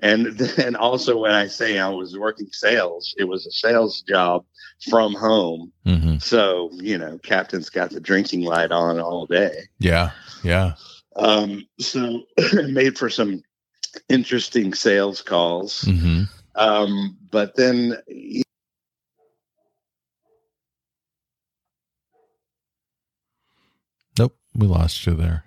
[0.00, 4.44] And then also when I say I was working sales, it was a sales job
[4.88, 5.72] from home.
[5.84, 9.68] hmm So, you know, Captain's got the drinking light on all day.
[9.78, 10.10] Yeah.
[10.42, 10.74] Yeah.
[11.16, 13.42] Um, so it made for some
[14.08, 15.82] interesting sales calls.
[15.82, 16.22] hmm
[16.54, 17.96] Um, but then
[24.18, 24.36] Nope.
[24.54, 25.44] We lost you there.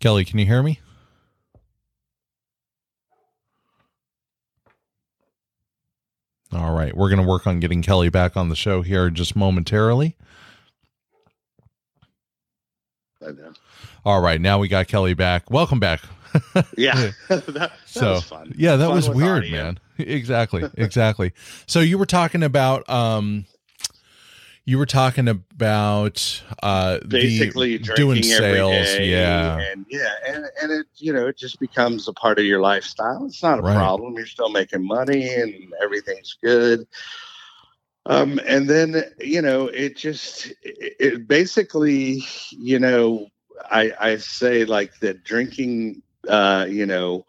[0.00, 0.80] Kelly, can you hear me?
[6.52, 6.96] All right.
[6.96, 10.16] We're going to work on getting Kelly back on the show here just momentarily.
[14.04, 14.40] All right.
[14.40, 15.50] Now we got Kelly back.
[15.50, 16.00] Welcome back.
[16.76, 18.52] yeah, that, that So, was fun.
[18.56, 19.62] Yeah, that Fun was weird, audio.
[19.64, 19.78] man.
[19.98, 20.64] Exactly.
[20.76, 21.32] Exactly.
[21.66, 23.44] so you were talking about um
[24.70, 29.66] you were talking about uh Basically, the, drinking doing sales, day, yeah.
[29.72, 33.26] and yeah, and and it you know it just becomes a part of your lifestyle.
[33.26, 33.74] It's not a Right.
[33.74, 34.14] problem.
[34.14, 35.52] You're still making money, and
[35.82, 36.86] everything's good.
[38.06, 43.26] Um, and then you know it just it, it basically you know
[43.70, 47.26] I I say like that drinking uh you know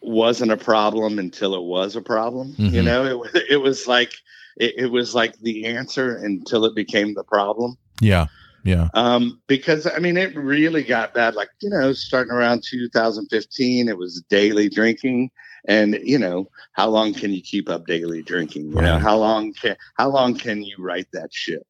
[0.00, 2.54] wasn't a problem until it was a problem.
[2.58, 2.84] You Mhm.
[2.84, 4.12] know it it was like
[4.56, 7.76] it, it was like the answer until it became the problem.
[8.00, 8.26] Yeah.
[8.64, 8.88] Yeah.
[8.94, 11.36] Um, because I mean, it really got bad.
[11.36, 15.30] Like you know, starting around 2015, it was daily drinking,
[15.68, 18.70] and you know, how long can you keep up daily drinking?
[18.70, 21.66] You know, how long can how long can you write that ship?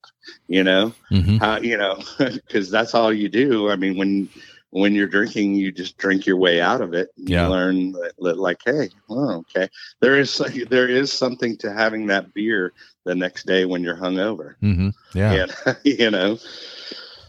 [0.49, 3.69] You know, hmm how you know, because that's all you do.
[3.69, 4.31] I mean, when
[4.71, 7.09] when you're drinking, you just drink your way out of it.
[7.17, 7.49] You Yeah.
[7.49, 9.69] learn that, that, like, hey, oh, okay,
[10.01, 10.37] there is
[10.71, 12.73] there is something to having that beer
[13.05, 14.57] the next day when you're hungover.
[14.61, 15.47] hmm Yeah.
[15.67, 16.39] And, you know.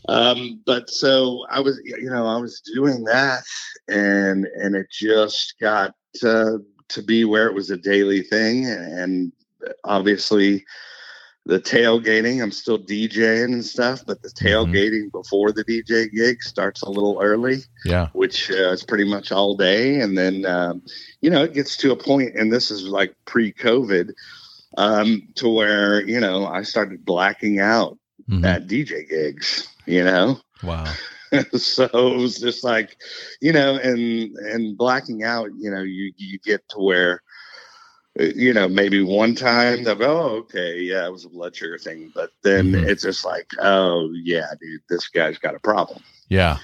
[0.10, 3.44] Um, but so I was, you know, I was doing that,
[3.88, 6.58] and and it just got uh,
[6.90, 9.32] to be where it was a daily thing, and
[9.84, 10.64] obviously
[11.48, 12.44] the tailgating.
[12.44, 17.20] I'm still DJing and stuff, but the tailgating before the DJ gig starts a little
[17.22, 18.10] early Yeah.
[18.14, 20.02] which uh, is pretty much all day.
[20.02, 20.82] And then, um,
[21.22, 24.12] you know, it gets to a point, and this is like pre COVID,
[24.78, 27.98] um, to where, you know, I started blacking out
[28.30, 28.46] Mhm.
[28.46, 30.42] at DJ gigs, you know?
[30.64, 30.92] Wow.
[31.58, 32.98] so it was just like,
[33.42, 37.22] you know, and, and blacking out, you know, you, you get to where,
[38.20, 41.78] you know, maybe one time they'll go, oh, okay, yeah, it was a blood sugar
[41.78, 42.12] thing.
[42.14, 42.88] But then Mhm.
[42.88, 46.02] it's just like, oh, yeah, dude, this guy's got a problem.
[46.30, 46.58] Yeah.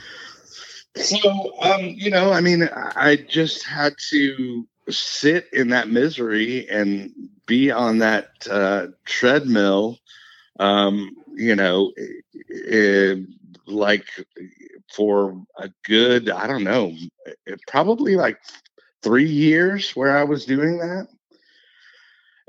[0.96, 7.12] So, um, you know, I mean, I just had to sit in that misery and
[7.46, 9.98] be on that uh, treadmill,
[10.60, 11.92] um, you know,
[12.70, 13.16] eh,
[13.66, 14.06] like
[14.94, 16.94] for a good, I don't know,
[17.48, 18.40] eh, probably like
[19.02, 21.08] three years where I was doing that.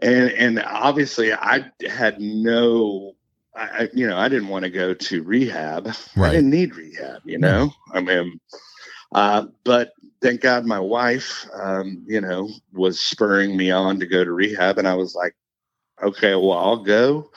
[0.03, 3.13] And, and obviously I had no,
[3.55, 5.89] I, you know, I didn't want to go to rehab.
[6.21, 7.73] I didn't need rehab, you know.
[7.93, 8.41] I mean,
[9.13, 14.25] uh, but thank God my wife, um, you know, was spurring me on to go
[14.25, 15.35] to rehab, and I was like,
[16.03, 17.31] okay, well, I'll go,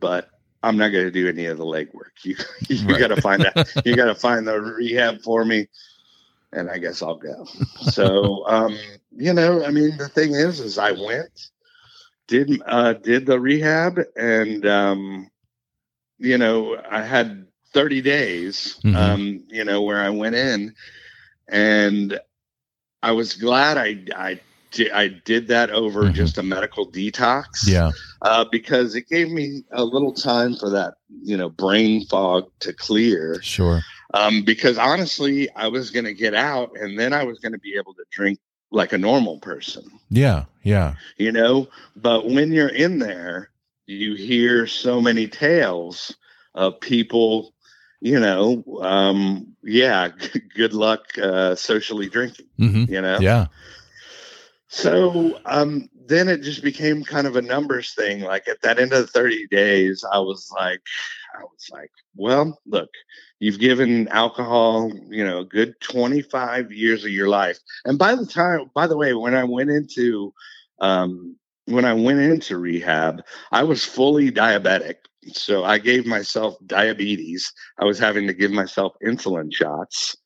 [0.00, 0.30] but
[0.62, 2.24] I'm not going to do any of the legwork.
[2.24, 2.36] You
[2.68, 2.98] you Right.
[2.98, 3.56] got to find that.
[3.84, 5.68] You got to find the rehab for me,
[6.52, 7.46] and I guess I'll go.
[7.80, 8.76] So, um,
[9.16, 11.50] you know, I mean, the thing is, is I went,
[12.28, 15.30] did uh, did the rehab, and um,
[16.18, 18.94] you know, I had 30 days, Mhm.
[18.94, 20.74] um, you know, where I went in,
[21.48, 22.20] and
[23.02, 24.40] I was glad I I
[24.92, 26.14] I did that over Mhm.
[26.14, 27.90] just a medical detox, Yeah.
[28.22, 32.72] uh, because it gave me a little time for that, you know, brain fog to
[32.74, 33.40] clear.
[33.42, 33.82] Sure.
[34.14, 37.58] Um, because honestly, I was going to get out, and then I was going to
[37.58, 38.38] be able to drink
[38.70, 40.44] like a normal person Yeah.
[40.62, 40.94] Yeah.
[41.16, 43.50] you know but when you're in there
[43.86, 46.14] you hear so many tales
[46.54, 47.54] of people
[48.00, 50.08] you know um yeah
[50.54, 53.46] good luck uh socially drinking hmm you know Yeah.
[54.68, 58.92] so um then it just became kind of a numbers thing like at that end
[58.92, 60.80] of the 30 days i was like
[61.38, 62.90] i was like well look
[63.40, 67.58] you've given alcohol you know a good 25 years of your life.
[67.84, 70.32] And by the time by the way when i went into
[70.80, 73.22] um when i went into rehab
[73.52, 74.94] i was fully diabetic.
[75.32, 77.52] So i gave myself diabetes.
[77.78, 80.16] I was having to give myself insulin shots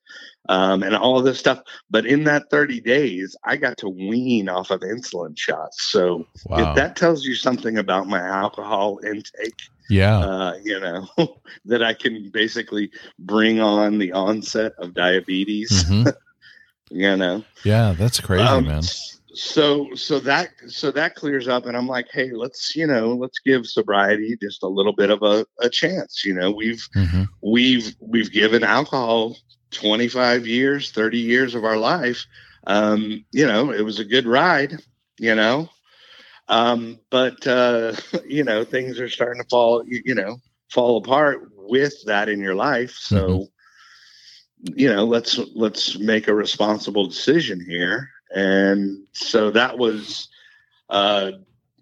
[0.49, 1.61] um, and all this stuff.
[1.89, 5.91] But in that 30 days i got to wean off of insulin shots.
[5.91, 6.57] So Wow.
[6.57, 9.57] if that tells you something about my alcohol intake
[9.89, 10.19] yeah.
[10.19, 11.07] uh, you know,
[11.65, 16.03] that I can basically bring on the onset of diabetes, hmm
[16.91, 17.43] you know.
[17.63, 17.93] Yeah.
[17.97, 18.83] That's crazy, Um, man.
[19.35, 23.39] So so that so that clears up and I'm like, hey, let's, you know, let's
[23.39, 26.23] give sobriety just a little bit of a, a chance.
[26.23, 29.35] You know, we've hmm we've we've given alcohol
[29.71, 32.25] 25 years, 30 years of our life.
[32.67, 34.77] Um, you know, it was a good ride,
[35.17, 35.69] you know.
[36.47, 40.37] Um, but uh, you know, things are starting to fall, you, you know,
[40.69, 42.91] fall apart with that in your life.
[42.91, 43.47] So,
[44.63, 48.09] you know, let's let's make a responsible decision here.
[48.33, 50.29] And so that was
[50.89, 51.31] uh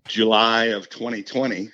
[0.08, 1.70] July of 2020.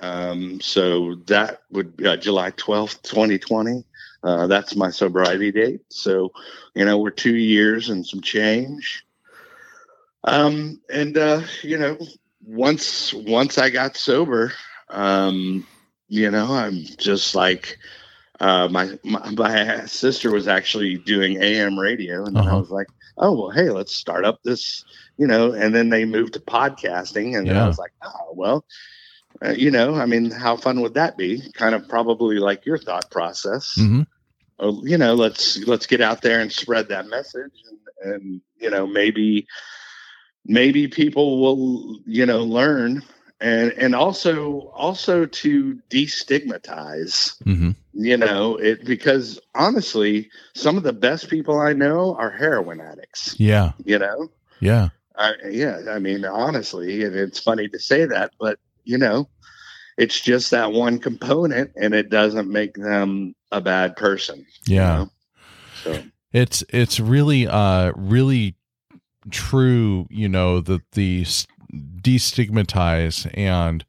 [0.00, 3.84] Um, so that would be uh, July 12th, 2020.
[4.24, 5.80] Uh, that's my sobriety date.
[5.90, 6.32] So,
[6.74, 9.04] you know, we're two years and some change.
[10.24, 11.98] Um, and, uh, you know,
[12.44, 14.52] once, once I got sober,
[14.90, 15.66] um,
[16.08, 17.78] you know, I'm just like,
[18.40, 22.56] uh, my, my, my sister was actually doing AM radio and I Uh-huh.
[22.56, 22.86] was like,
[23.18, 24.84] oh, well, hey, let's start up this,
[25.18, 27.64] you know, and then they moved to podcasting and then Yeah.
[27.64, 28.64] I was like, oh, well,
[29.44, 31.42] uh, you know, I mean, how fun would that be?
[31.54, 33.88] Kind of probably like your thought process.
[33.88, 34.02] hmm
[34.60, 37.52] Uh, you know, let's let's get out there and spread that message,
[38.02, 39.46] and, and you know, maybe
[40.46, 43.02] maybe people will you know learn,
[43.40, 50.92] and and also also to destigmatize, hmm you know, it because honestly, some of the
[50.94, 53.38] best people I know are heroin addicts.
[53.38, 53.72] Yeah.
[53.84, 54.28] You know,
[54.60, 54.88] Yeah.
[55.16, 59.28] I, yeah, I mean, honestly, and it's funny to say that, but you know,
[59.98, 64.46] it's just that one component, and it doesn't make them a bad person.
[64.66, 64.96] you Yeah.
[64.96, 65.10] know?
[65.82, 66.02] So
[66.32, 68.56] it's it's really uh really
[69.30, 71.24] true, you know, that the
[72.02, 73.84] destigmatize and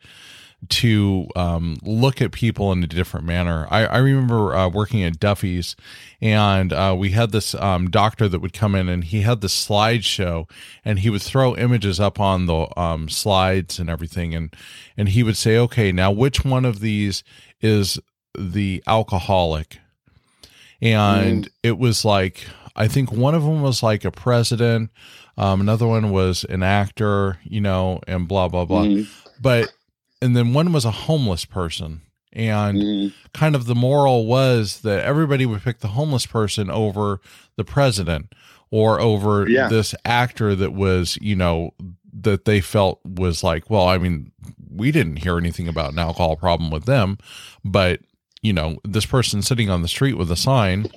[0.70, 3.68] to um, look at people in a different manner.
[3.70, 5.76] I, I remember uh, working at Duffy's,
[6.22, 9.48] and uh, we had this um, doctor that would come in, and he had the
[9.48, 10.50] slideshow,
[10.86, 14.56] and he would throw images up on the um, slides and everything, and
[14.96, 17.24] and he would say, "Okay, now which one of these
[17.62, 18.00] is
[18.38, 19.80] the alcoholic?"
[20.82, 21.50] And mm.
[21.62, 24.92] it was like I think one of them was like a president,
[25.38, 28.84] um, another one was an actor, you know, and blah blah blah.
[28.84, 29.08] Mm.
[29.42, 29.74] But
[30.22, 32.02] and then one was a homeless person
[32.34, 33.14] and mm.
[33.34, 37.22] kind of the moral was that everybody would pick the homeless person over
[37.56, 38.34] the president
[38.72, 39.70] or over yeah.
[39.70, 41.72] this actor that was you know
[42.12, 44.32] that they felt was like well i mean
[44.70, 47.18] we didn't hear anything about an alcohol problem with them
[47.64, 48.00] but
[48.42, 50.88] you know this person sitting on the street with a sign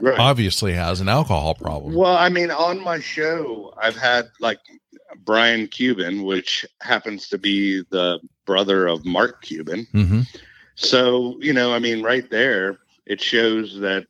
[0.00, 0.18] right.
[0.18, 4.58] obviously has an alcohol problem well i mean on my show i've had like
[5.24, 9.86] Brian Cuban, which happens to be the brother of Mark Cuban.
[9.92, 10.20] Mm-hmm.
[10.74, 14.06] So, you know, I mean, right there, it shows that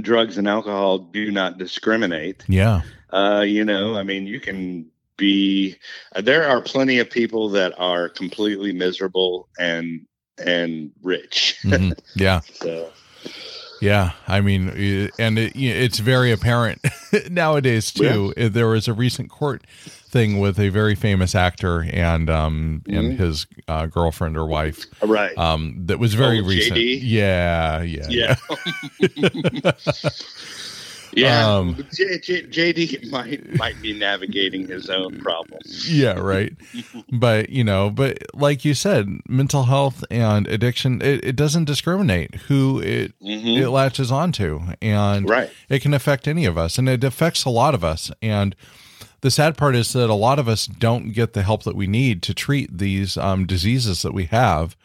[0.00, 2.44] drugs and alcohol do not discriminate.
[2.48, 2.82] Yeah.
[3.10, 4.86] Uh, you know, I mean, you can
[5.16, 5.76] be,
[6.14, 10.06] uh, there are plenty of people that are completely miserable and,
[10.38, 11.58] and rich.
[11.64, 11.92] Mm-hmm.
[12.14, 12.40] Yeah.
[12.40, 12.90] so,
[13.80, 16.80] yeah, I mean, and it, it's very apparent
[17.30, 18.32] nowadays too.
[18.36, 18.48] Yeah.
[18.48, 19.62] There was a recent court
[20.08, 22.98] thing with a very famous actor and um mm-hmm.
[22.98, 25.36] and his uh, girlfriend or wife, right?
[25.36, 26.78] Um, that was very oh, recent.
[26.78, 27.00] JD?
[27.02, 28.36] Yeah, yeah, yeah.
[29.00, 29.72] Yeah,
[31.24, 35.90] um, J- J- JD might might be navigating his own problems.
[35.90, 36.54] Yeah, right.
[37.12, 42.34] but you know, but like you said, mental health and addiction it, it doesn't discriminate
[42.34, 43.62] who it mm-hmm.
[43.62, 45.50] it latches onto, and right.
[45.68, 48.10] it can affect any of us, and it affects a lot of us.
[48.22, 48.54] And
[49.20, 51.86] the sad part is that a lot of us don't get the help that we
[51.86, 54.76] need to treat these um, diseases that we have,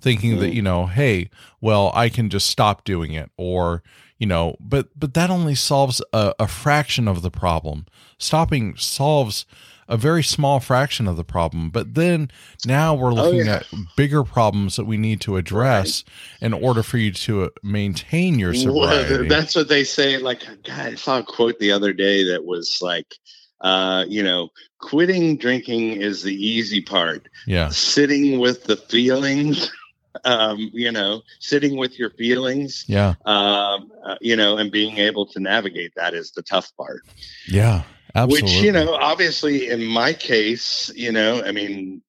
[0.00, 0.40] thinking mm-hmm.
[0.40, 1.28] that you know, hey,
[1.60, 3.82] well, I can just stop doing it, or
[4.24, 7.84] you know but but that only solves a, a, fraction of the problem
[8.16, 9.44] stopping solves
[9.86, 12.30] a very small fraction of the problem but then
[12.64, 13.56] now we're oh, looking oh, yeah.
[13.56, 13.66] at
[13.98, 16.04] bigger problems that we need to address
[16.40, 16.46] right.
[16.46, 20.80] in order for you to maintain your sobriety well, that's what they say like God,
[20.80, 23.16] i saw a quote the other day that was like
[23.60, 27.30] uh, you know, quitting drinking is the easy part.
[27.46, 27.70] Yeah.
[27.70, 29.72] Sitting with the feelings
[30.24, 35.26] um, you know, sitting with your feelings, yeah, um, uh, you know, and being able
[35.26, 37.02] to navigate that is the tough part.
[37.46, 37.82] Yeah,
[38.14, 38.42] absolutely.
[38.42, 42.02] Which you know, obviously, in my case, you know, I mean,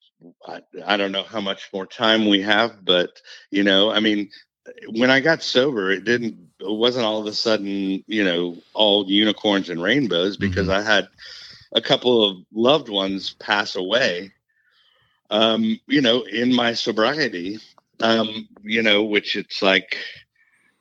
[0.47, 4.29] I, I don't know how much more time we have, but you know, I mean,
[4.91, 9.09] when I got sober, it didn't, it wasn't all of a sudden, you know, all
[9.09, 10.87] unicorns and rainbows because mm-hmm.
[10.87, 11.07] I had
[11.73, 14.31] a couple of loved ones pass away
[15.29, 17.59] um, you know, in my sobriety
[18.01, 19.97] um, you know, which it's like,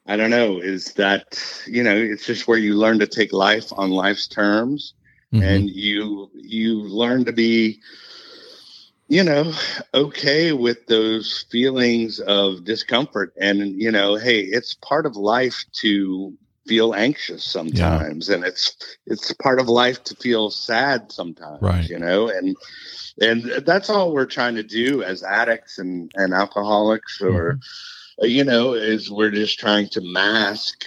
[0.07, 3.73] I don't know, is that, you know, it's just where you learn to take life
[3.73, 4.95] on life's terms
[5.33, 5.43] mm-hmm.
[5.43, 7.81] and you, you learn to be,
[9.09, 9.53] you know,
[9.93, 13.33] okay with those feelings of discomfort.
[13.41, 16.35] And, you know, hey, it's part of life to
[16.67, 18.35] feel anxious sometimes yeah.
[18.35, 21.89] and it's it's part of life to feel sad sometimes right.
[21.89, 22.57] you know and
[23.21, 28.27] and that's all we're trying to do as addicts and and alcoholics or mm-hmm.
[28.27, 30.85] you know is we're just trying to mask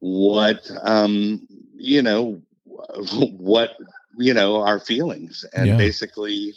[0.00, 1.46] what um
[1.76, 2.40] you know
[3.36, 3.76] what
[4.18, 5.76] you know our feelings and yeah.
[5.76, 6.54] basically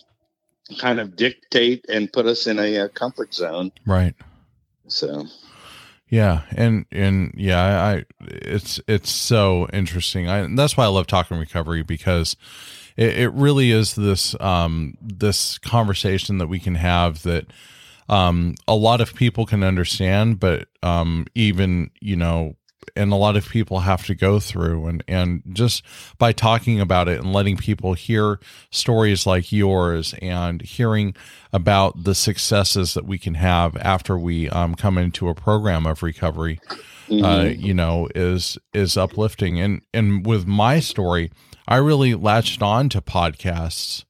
[0.80, 4.16] kind of dictate and put us in a, a comfort zone right
[4.88, 5.26] so
[6.14, 10.30] yeah, and and yeah, I, it's it's so interesting.
[10.30, 12.36] I that's why I love talking recovery because
[12.95, 17.47] it, it really is this um, this conversation that we can have that
[18.09, 22.57] um, a lot of people can understand, but um, even you know
[22.96, 25.84] and a lot of people have to go through and and just
[26.18, 28.40] by talking about it and letting people hear
[28.72, 31.16] stories like yours and hearing
[31.52, 36.04] about the successes that we can have after we um, come into a program of
[36.04, 36.76] recovery uh,
[37.08, 37.26] mm-hmm.
[37.26, 41.32] uh, you know is is uplifting and and with my story
[41.68, 44.05] I really latched on to podcasts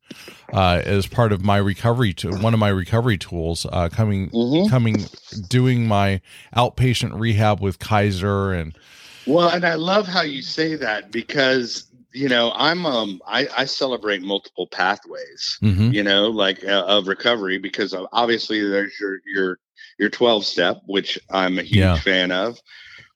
[0.52, 3.66] uh, as part of my recovery to one of my recovery tools.
[3.72, 4.70] Uh, coming, mm-hmm.
[4.70, 5.06] coming,
[5.50, 6.22] doing my
[6.56, 8.78] outpatient rehab with Kaiser and.
[9.26, 13.66] Well, and I love how you say that because you know I'm um I, I
[13.66, 15.58] celebrate multiple pathways.
[15.62, 15.92] Mm-hmm.
[15.92, 19.60] You know, like uh, of recovery because obviously there's your your
[19.98, 22.00] your 12 step, which I'm a huge yeah.
[22.00, 22.60] fan of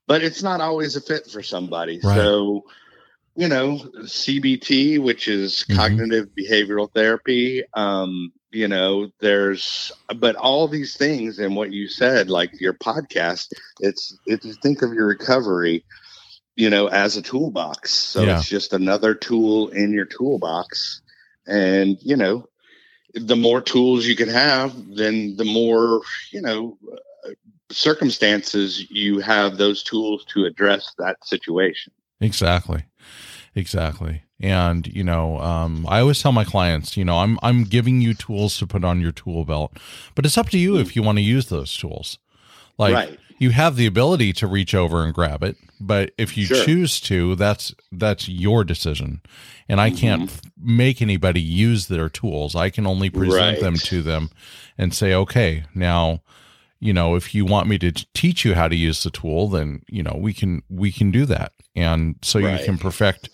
[0.07, 1.99] but it's not always a fit for somebody.
[2.03, 2.15] Right.
[2.15, 2.63] So,
[3.38, 5.75] you know, CBT, which is Mhm.
[5.75, 12.29] cognitive behavioral therapy, um, you know, there's, but all these things and what you said,
[12.29, 15.85] like your podcast, it's, if you think of your recovery,
[16.55, 17.93] you know, as a toolbox.
[17.93, 18.39] So Yeah.
[18.39, 21.01] it's just another tool in your toolbox.
[21.45, 22.47] And, you know,
[23.13, 26.79] the more tools you can have, then the more, you know,
[27.69, 31.93] circumstances you have those tools to address that situation.
[32.21, 32.83] Exactly.
[33.55, 34.23] Exactly.
[34.39, 38.13] And, you know, um, I always tell my clients, you know, I'm I'm giving you
[38.13, 39.75] tools to put on your tool belt,
[40.13, 42.19] but it's up to you if you want to use those tools.
[42.77, 43.19] Like right.
[43.39, 46.63] you have the ability to reach over and grab it, but if you Sure.
[46.63, 49.21] choose to, that's that's your decision.
[49.67, 50.47] And I can't Mm-hmm.
[50.47, 52.55] f- make anybody use their tools.
[52.55, 53.59] I can only present Right.
[53.59, 54.29] them to them
[54.77, 56.21] and say, "Okay, now,
[56.80, 59.82] you know, if you want me to teach you how to use the tool, then,
[59.88, 63.30] you know, we can we can do that." And so you can perfect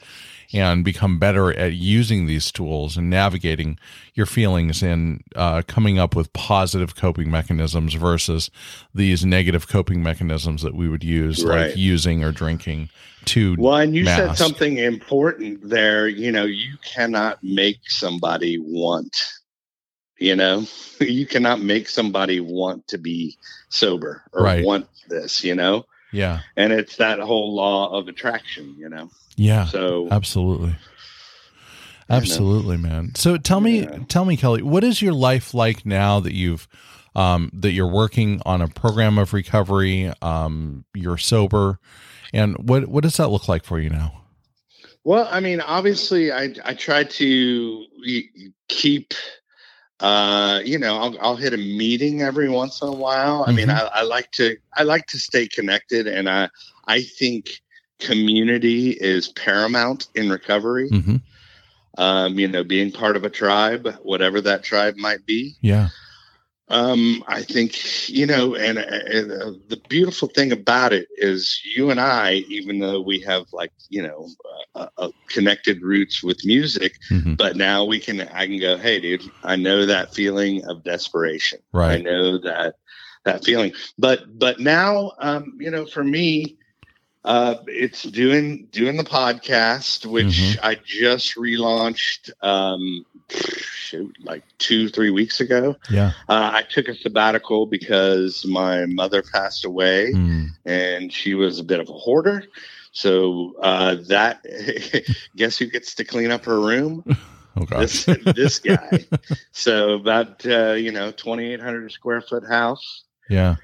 [0.53, 3.79] and become better at using these tools and navigating
[4.13, 8.51] your feelings and uh, coming up with positive coping mechanisms versus
[8.93, 12.89] these negative coping mechanisms that we would use, like using or drinking
[13.25, 13.55] to.
[13.57, 16.07] Well, and you said something important there.
[16.07, 19.17] You know, you cannot make somebody want,
[20.17, 20.65] you know,
[20.99, 23.37] you cannot make somebody want to be
[23.69, 24.65] sober or Right.
[24.65, 26.39] want this, you know, Yeah.
[26.55, 29.09] and it's that whole law of attraction, you know.
[29.35, 29.65] Yeah.
[29.65, 30.75] So, Absolutely.
[32.09, 33.13] Absolutely, man.
[33.15, 33.99] So tell me, Yeah.
[34.07, 36.67] tell me, Kelly, what is your life like now that you've
[37.15, 40.11] um, that you're working on a program of recovery?
[40.21, 41.79] Um, you're sober,
[42.33, 44.21] and what what does that look like for you now?
[45.03, 47.85] Well, I mean, obviously, I I try to
[48.67, 49.13] keep,
[50.03, 53.45] uh, you know, I'll I'll hit a meeting every once in a while.
[53.47, 53.75] I mean, Mhm.
[53.75, 56.49] I, I like to I like to stay connected, and I
[56.85, 57.61] I think
[57.99, 60.89] community is paramount in recovery.
[60.89, 61.15] hmm
[61.97, 65.55] Um, you know, being part of a tribe, whatever that tribe might be.
[65.61, 65.89] Yeah.
[66.69, 71.89] Um, I think you know, and, and uh, the beautiful thing about it is, you
[71.89, 74.27] and I, even though we have like you know,
[74.75, 78.99] uh, uh, connected roots with music, hmm but now we can, I can go, hey,
[78.99, 81.59] dude, I know that feeling of desperation.
[81.73, 81.99] Right.
[81.99, 82.75] I know that
[83.25, 86.57] that feeling, but but now, um, you know, for me,
[87.23, 90.59] uh, it's doing doing the podcast, which Mhm.
[90.63, 92.31] I just relaunched.
[92.41, 95.75] Um, shoot, like two three weeks ago.
[95.89, 96.11] Yeah.
[96.29, 100.49] Uh, I took a sabbatical because my mother passed away, Mm.
[100.65, 102.43] and she was a bit of a hoarder.
[102.91, 104.45] So uh, that
[105.35, 107.03] guess who gets to clean up her room?
[107.55, 107.65] Oh.
[107.81, 109.05] This this guy.
[109.51, 113.03] so about uh, you know twenty eight hundred square foot house.
[113.29, 113.57] yeah.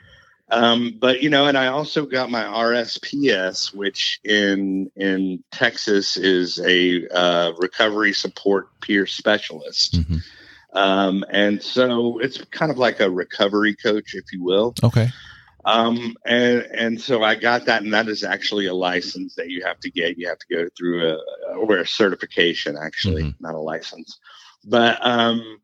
[0.52, 6.60] Um, but you know, and I also got my RSPS, which in in Texas is
[6.60, 9.98] a uh, recovery support peer specialist.
[9.98, 10.18] hmm
[10.74, 14.76] Um, and so it's kind of like a recovery coach, if you will.
[14.84, 15.10] Okay.
[15.66, 19.64] Um, and and so I got that, and that is actually a license that you
[19.66, 20.18] have to get.
[20.18, 21.18] You have to go through a
[21.56, 23.36] or a certification, actually, Mhm.
[23.40, 24.20] not a license.
[24.66, 25.60] But um,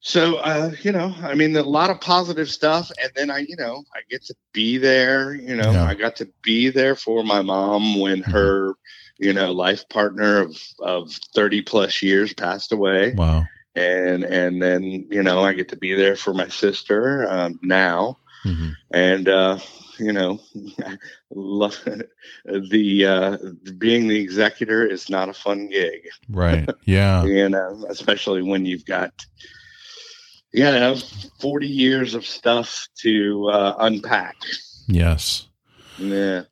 [0.00, 3.56] so uh, you know, I mean, a lot of positive stuff, and then I, you
[3.56, 5.34] know, I get to be there.
[5.34, 5.84] You know, Yeah.
[5.84, 8.32] I got to be there for my mom when Mhm.
[8.32, 8.74] her,
[9.18, 13.46] you know, life partner of of thirty plus years passed away Wow.
[13.74, 18.18] and and then you know I get to be there for my sister um, now,
[18.42, 19.58] hmm and uh,
[19.98, 20.40] you know,
[21.30, 23.36] the uh,
[23.78, 26.68] being the executor is not a fun gig, Right.
[26.86, 27.24] Yeah.
[27.24, 29.12] you know, especially when you've got
[30.52, 30.96] you know
[31.40, 34.36] forty years of stuff to uh, unpack.
[34.86, 35.46] Yes.
[35.98, 36.42] Yeah.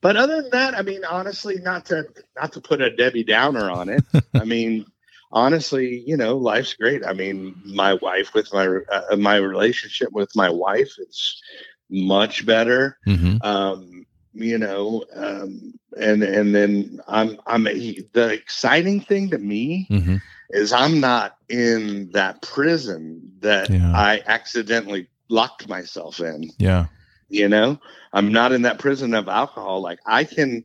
[0.00, 2.04] But other than that, I mean, honestly, not to
[2.36, 4.04] not to put a Debbie Downer on it.
[4.34, 4.86] I mean,
[5.32, 7.04] honestly, you know, life's great.
[7.04, 11.42] I mean, my wife with my uh, my relationship with my wife is
[11.90, 12.98] much better.
[13.04, 19.86] hmm Um, you know, um, and and then I'm I'm the exciting thing to me
[19.88, 20.16] hmm
[20.50, 23.92] is I'm not in that prison that Yeah.
[23.94, 26.86] I accidentally locked myself in Yeah.
[27.28, 27.80] you know
[28.12, 30.62] i'm not in that prison of alcohol like i can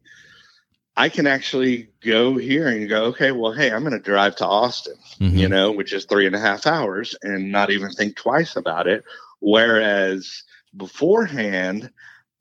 [0.95, 4.45] i can actually go here and go okay well hey i'm going to drive to
[4.45, 5.35] austin Mhm.
[5.35, 8.85] you know which is three and a half hours and not even think twice about
[8.85, 9.03] it
[9.39, 10.43] whereas
[10.77, 11.89] beforehand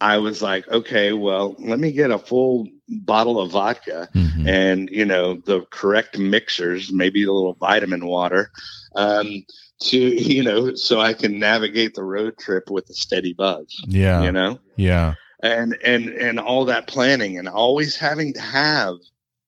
[0.03, 4.49] i was like okay well let me get a full bottle of vodka Mhm.
[4.49, 8.51] and you know the correct mixers maybe a little vitamin water
[8.97, 9.45] um
[9.80, 9.99] to
[10.32, 14.22] you know so i can navigate the road trip with a steady buzz Yeah.
[14.24, 15.14] you know Yeah.
[15.43, 18.97] and and and all that planning and always having to have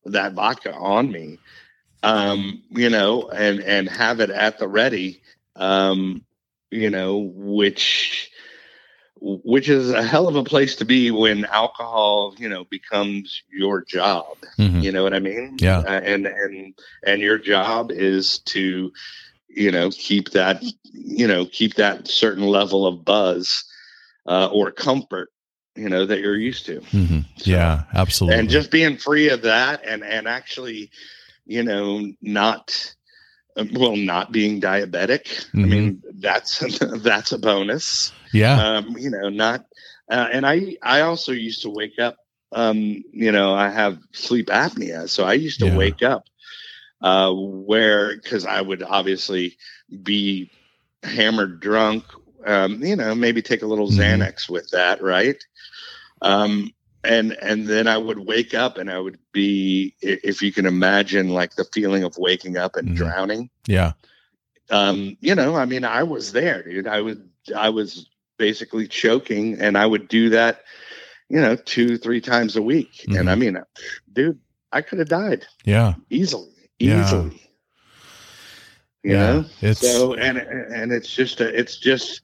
[0.07, 1.38] that vodka on me
[2.03, 5.20] um you know and and have it at the ready
[5.57, 6.22] um
[6.70, 8.32] you know which
[9.25, 13.83] which is a hell of a place to be when alcohol you know becomes your
[13.85, 14.83] job Mhm.
[14.83, 15.79] you know what i mean Yeah.
[15.79, 18.93] uh, and and and your job is to
[19.49, 20.62] you know keep that
[20.93, 23.64] you know keep that certain level of buzz
[24.27, 25.29] uh, or comfort
[25.77, 27.25] you know that you're used to Mhm.
[27.39, 28.41] So- yeah, absolutely.
[28.41, 30.91] and just being free of that and and actually
[31.47, 32.95] you know not
[33.74, 35.66] well not being diabetic i Mhm.
[35.66, 36.59] mean that's
[37.03, 38.61] that's a bonus yeah.
[38.61, 39.64] um you know not
[40.11, 42.16] uh, and i i also used to wake up
[42.53, 42.76] um
[43.12, 45.68] you know i have sleep apnea so i used to Yeah.
[45.68, 46.24] wake up
[47.03, 49.57] uh where because i would obviously
[50.03, 50.50] be
[51.03, 52.05] hammered drunk
[52.46, 53.90] um you know maybe take a little Mhm.
[53.90, 55.42] xanax with that right
[56.22, 56.70] um
[57.05, 61.28] and and then i would wake up and i would be if you can imagine
[61.30, 62.96] like the feeling of waking up and Mhm.
[62.96, 63.92] drowning yeah.
[64.70, 67.16] um you know i mean i was there dude i was
[67.57, 70.62] i was basically choking and i would do that
[71.28, 73.20] you know two three times a week Mhm.
[73.20, 73.59] and i mean
[74.12, 74.38] dude
[74.72, 75.94] i could have died Yeah.
[76.11, 77.05] easily Yeah.
[77.05, 77.40] easily
[79.03, 79.42] you yeah.
[79.42, 82.20] know so and and it's just a, it's just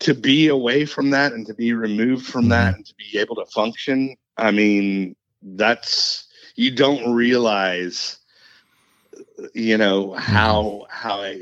[0.00, 2.76] to be away from that and to be removed from that Mm-hmm.
[2.76, 6.26] and to be able to function i mean that's
[6.56, 8.18] you don't realize
[9.54, 11.32] you know how how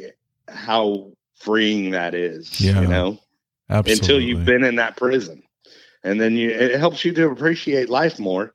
[0.49, 2.81] how freeing that is Yeah.
[2.81, 3.19] you know
[3.71, 3.93] absolutely.
[3.93, 5.43] until you've been in that prison
[6.05, 8.53] and then you it helps you to appreciate life more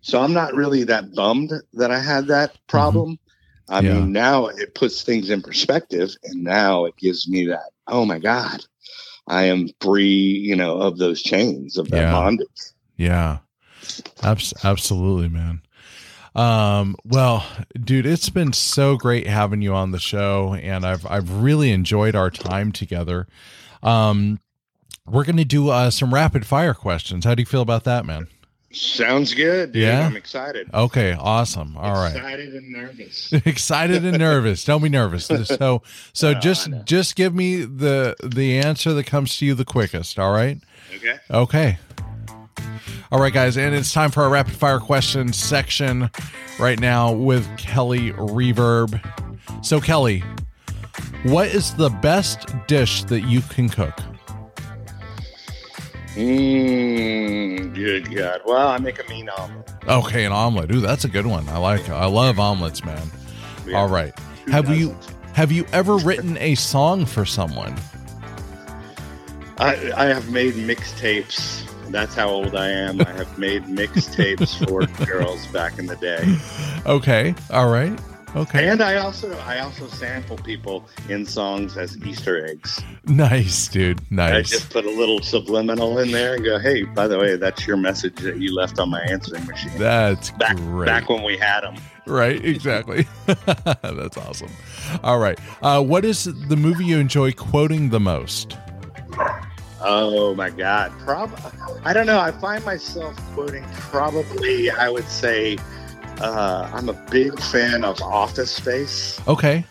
[0.00, 3.18] so i'm not really that bummed that i had that problem
[3.68, 3.86] i Mm-hmm.
[3.86, 3.92] Yeah.
[3.94, 8.18] mean now it puts things in perspective and now it gives me that oh my
[8.18, 8.64] god
[9.28, 12.12] i am free you know of those chains of that Yeah.
[12.12, 12.48] bondage
[12.96, 13.38] Yeah.
[14.22, 15.62] Abs- absolutely, man.
[16.34, 17.44] Um, well,
[17.80, 22.14] dude, it's been so great having you on the show and I've I've really enjoyed
[22.14, 23.26] our time together.
[23.82, 24.40] Um
[25.06, 27.24] we're going to do uh, some rapid fire questions.
[27.24, 28.28] How do you feel about that, man?
[28.70, 29.82] Sounds good dude.
[29.82, 30.06] Yeah?
[30.06, 30.68] i'm excited.
[30.72, 31.76] Okay, awesome.
[31.76, 32.14] All right.
[32.14, 33.32] excited and nervous.
[33.46, 34.64] Excited and nervous.
[34.64, 35.28] Don't be nervous.
[35.46, 39.64] So so No, just just give me the the answer that comes to you the
[39.64, 40.58] quickest all right?
[40.96, 41.18] Okay.
[41.30, 41.78] Okay.
[43.10, 46.10] All right guys and it's time for our rapid fire questions section
[46.58, 49.00] right now with kelly reverb.
[49.64, 50.22] So kelly
[51.24, 53.98] what is the best dish that you can cook
[56.18, 61.08] mm, good god well i make a mean omelet okay an omelet ooh that's a
[61.08, 63.06] good one i like i love omelets man
[63.66, 63.78] Yeah.
[63.78, 65.16] all right Who have you doesn't?
[65.34, 67.76] have you ever written a song for someone
[69.60, 71.64] I, I have made mixtapes.
[71.90, 73.00] That's how old I am.
[73.00, 76.38] I have made mixtapes for girls back in the day,
[76.86, 77.34] Okay.
[77.50, 77.98] All right.
[78.36, 78.68] Okay.
[78.68, 82.80] and I also I also sample people in songs as Easter eggs.
[83.06, 84.00] Nice, dude.
[84.12, 84.34] Nice.
[84.34, 87.66] I just put a little subliminal in there and go, "Hey, by the way, that's
[87.66, 90.86] your message that you left on my answering machine That's back great.
[90.86, 91.76] back when we had them."
[92.06, 92.44] right.
[92.44, 93.06] Exactly.
[93.26, 94.50] That's awesome.
[95.02, 95.38] All right.
[95.62, 98.56] Uh, what is the movie you enjoy quoting the most?
[99.80, 100.92] Oh my God!
[101.00, 101.30] Prob
[101.84, 102.18] I don't know.
[102.18, 104.70] I find myself quoting probably.
[104.70, 105.56] I would say
[106.20, 109.20] uh, I'm a big fan of Office Space.
[109.28, 109.64] Okay.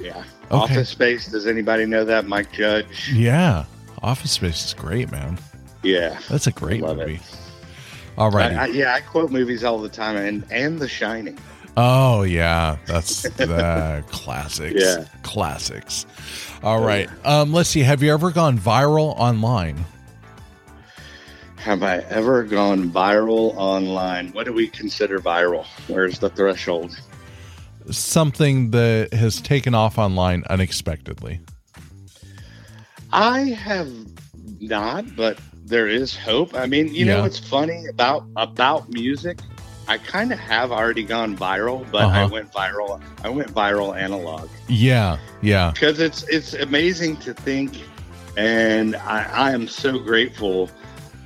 [0.00, 0.18] Yeah.
[0.18, 0.24] Okay.
[0.50, 1.26] Office Space.
[1.28, 2.26] Does anybody know that?
[2.26, 3.10] Mike Judge.
[3.12, 3.64] Yeah.
[4.02, 5.38] Office Space is great, man.
[5.82, 6.18] Yeah.
[6.28, 6.96] That's a great it.
[6.96, 7.20] movie.
[8.16, 8.72] All right.
[8.72, 11.38] Yeah, I quote movies all the time, and and The Shining.
[11.76, 14.74] oh yeah, that's the classics.
[14.82, 15.04] Yeah.
[15.22, 16.04] Classics.
[16.64, 16.84] All Oh.
[17.24, 17.80] Um, let's see.
[17.80, 19.84] Have you ever gone viral online?
[21.58, 24.28] Have I ever gone viral online?
[24.32, 25.66] What do we consider viral?
[25.88, 26.98] Where's the threshold?
[27.90, 31.40] Something that has taken off online unexpectedly.
[33.12, 33.90] I have
[34.60, 36.54] not, but there is hope.
[36.54, 37.16] I mean, you Yeah.
[37.16, 39.38] know what's funny about about music?
[39.88, 42.28] I kind of have already gone viral, but I Uh-huh.
[42.34, 43.00] went viral.
[43.24, 44.48] I went viral analog.
[44.68, 45.16] Yeah.
[45.40, 45.70] Yeah.
[45.72, 47.78] because it's it's amazing to think
[48.36, 50.68] and I, I am so grateful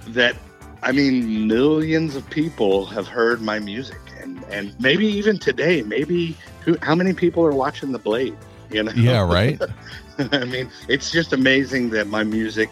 [0.09, 0.37] that
[0.83, 6.37] i mean millions of people have heard my music and and maybe even today maybe
[6.65, 8.37] who how many people are watching the blade
[8.71, 9.23] you know Yeah.
[9.25, 9.61] Right.
[10.33, 12.69] i mean it's just amazing that my music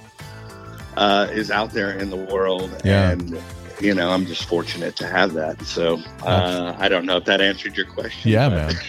[0.96, 3.10] uh, is out there in the world Yeah.
[3.10, 3.40] and
[3.80, 7.40] you know i'm just fortunate to have that so uh, i don't know if that
[7.40, 8.74] answered your question Yeah, man.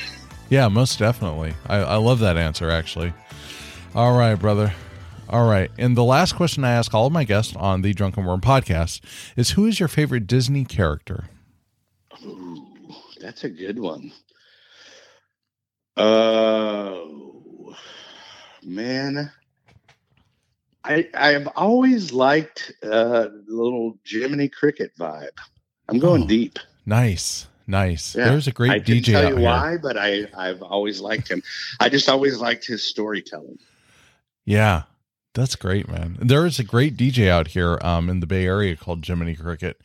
[0.49, 1.53] Yeah, most definitely.
[1.65, 3.13] I, I love that answer, actually.
[3.95, 4.73] All right, brother.
[5.31, 5.71] All right.
[5.77, 8.99] And the last question I ask all of my guests on the Drunken Worm podcast
[9.37, 11.29] is who is your favorite Disney character?
[12.25, 12.67] Ooh,
[13.21, 14.11] that's a good one.
[15.97, 17.75] Oh
[18.63, 19.31] man.
[20.83, 25.29] I I've always liked uh little Jiminy Cricket vibe.
[25.87, 26.27] I'm going Oh.
[26.27, 26.59] deep.
[26.85, 27.47] Nice.
[27.67, 28.15] Nice.
[28.15, 28.25] Yeah.
[28.29, 31.29] There's a great I can DJ tell out you why, but I I've always liked
[31.29, 31.41] him.
[31.79, 33.59] I just always liked his storytelling.
[34.43, 34.83] Yeah.
[35.33, 36.17] That's great, man.
[36.19, 39.79] There is a great DJ out here um, in the Bay Area called Jiminy Cricket.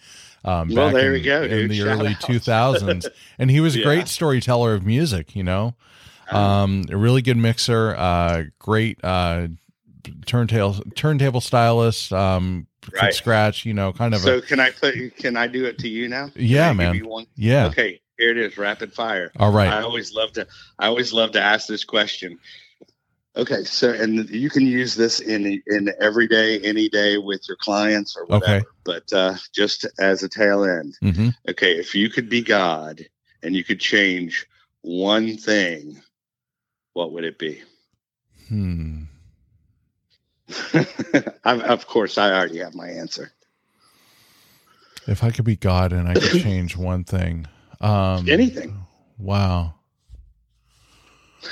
[0.44, 2.20] Um, Well, back there in, we go, In the Shout early out.
[2.20, 3.06] 2000s.
[3.38, 3.84] and he was a Yeah.
[3.84, 5.74] great storyteller of music, you know?
[6.32, 9.48] Uh, Um, a really good mixer, uh, great uh,
[10.26, 12.66] turntable turntable stylist, um,
[13.00, 13.12] Right.
[13.14, 15.88] scratch, you know, kind of so a can I put can I do it to
[15.88, 16.30] you now?
[16.36, 17.00] Yeah, man.
[17.34, 17.66] yeah.
[17.66, 19.32] Okay, here it is, rapid fire.
[19.38, 19.72] All right.
[19.72, 20.46] I always love to
[20.78, 22.38] I always love to ask this question.
[23.36, 27.58] Okay, so and you can use this in in every day, any day with your
[27.58, 28.56] clients or whatever.
[28.56, 28.64] Okay.
[28.84, 33.04] But uh, just as a tail end, hmm okay, if you could be God
[33.42, 34.46] and you could change
[34.80, 36.00] one thing,
[36.94, 37.62] what would it be?
[38.48, 39.02] Hmm.
[41.44, 43.32] Of course, I already have my answer.
[45.06, 47.46] If I could be God and I could change one thing,
[47.80, 48.86] um, Anything.
[49.18, 49.75] Wow.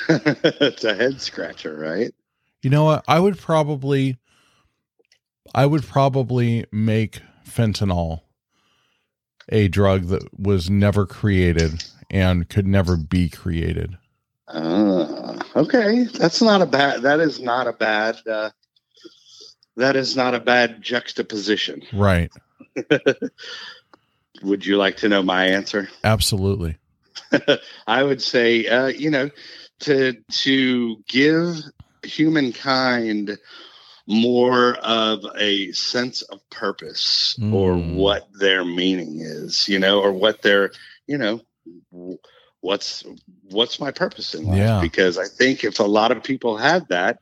[0.08, 2.14] it's a head scratcher, right?
[2.62, 3.04] You know what?
[3.06, 4.18] I would probably,
[5.54, 8.22] I would probably make fentanyl
[9.50, 13.96] a drug that was never created and could never be created.
[14.48, 17.02] Uh, okay, that's not a bad.
[17.02, 18.16] That is not a bad.
[18.26, 18.50] Uh,
[19.76, 21.82] that is not a bad juxtaposition.
[21.92, 22.30] Right.
[24.42, 25.88] Would you like to know my answer?
[26.02, 26.76] Absolutely.
[27.86, 29.30] I would say, uh, you know,
[29.80, 31.56] to to give
[32.02, 33.38] humankind
[34.06, 37.94] more of a sense of purpose or Mm.
[37.94, 40.70] what their meaning is, you know, or what their,
[41.06, 41.40] you know,
[42.60, 43.04] what's
[43.50, 44.58] what's my purpose in life?
[44.58, 44.80] Yeah.
[44.80, 47.18] Because I think if a lot of people had that,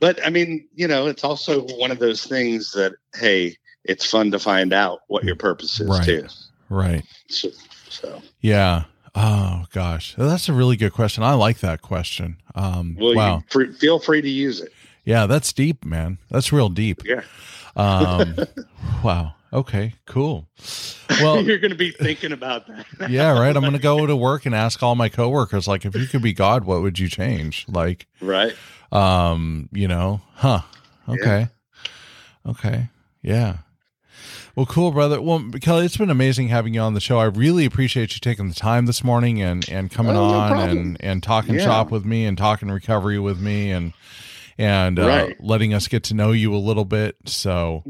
[0.00, 4.30] but I mean, you know, it's also one of those things that hey, it's fun
[4.32, 6.04] to find out what your purpose is Right.
[6.04, 6.26] too.
[6.68, 7.04] Right.
[7.28, 7.50] So,
[7.88, 8.84] so Yeah.
[9.16, 11.24] Oh gosh, that's a really good question.
[11.24, 12.36] I like that question.
[12.54, 13.42] Um, well, wow.
[13.48, 14.72] fr- feel free to use it.
[15.04, 16.18] Yeah, that's deep, man.
[16.30, 17.02] That's real deep.
[17.04, 17.22] Yeah.
[17.76, 18.36] Um,
[19.04, 19.34] wow.
[19.52, 19.94] Okay.
[20.04, 20.46] Cool.
[21.20, 22.86] Well, You're going to be thinking about that.
[23.10, 23.56] yeah, right.
[23.56, 26.22] I'm going to go to work and ask all my coworkers, like, if you could
[26.22, 27.64] be God, what would you change?
[27.68, 28.54] Like, right.
[28.92, 30.60] um, you know, huh?
[31.08, 31.48] Okay.
[32.44, 32.88] Okay.
[33.22, 33.58] Yeah.
[34.56, 35.20] Well, cool, brother.
[35.20, 37.18] Well, Kelly, it's been amazing having you on the show.
[37.18, 40.50] I really appreciate you taking the time this morning and and coming Oh, no on
[40.52, 40.78] problem.
[40.78, 41.64] and and talking Yeah.
[41.64, 43.92] shop with me and talking recovery with me and
[44.56, 45.36] and uh, Right.
[45.44, 47.16] letting us get to know you a little bit.
[47.26, 47.84] So,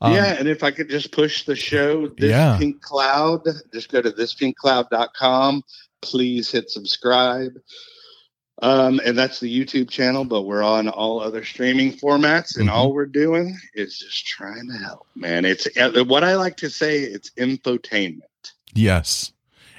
[0.00, 0.36] um, yeah.
[0.38, 2.56] And if I could just push the show, this Yeah.
[2.58, 3.42] pink cloud,
[3.74, 5.62] just go to thispinkcloud.com.
[6.00, 7.52] Please hit subscribe.
[8.60, 12.72] Um, and that's the YouTube channel, but we're on all other streaming formats, and Mhm.
[12.72, 15.44] all we're doing is just trying to help, man.
[15.44, 16.98] It's uh, what I like to say.
[17.00, 18.22] It's infotainment.
[18.74, 19.32] Yes.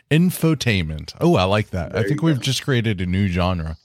[0.09, 1.13] Infotainment.
[1.19, 1.95] Oh, I like that.
[1.95, 2.41] I think we've go.
[2.41, 3.77] just created a new genre.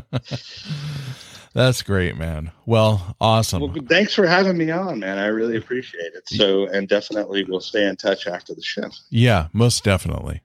[1.53, 2.51] That's great, man.
[2.65, 3.61] Well, awesome.
[3.61, 5.17] Well, thanks for having me on, man.
[5.17, 6.27] I really appreciate it.
[6.29, 8.89] So, and definitely we'll stay in touch after the show.
[9.09, 10.41] Yeah, most definitely.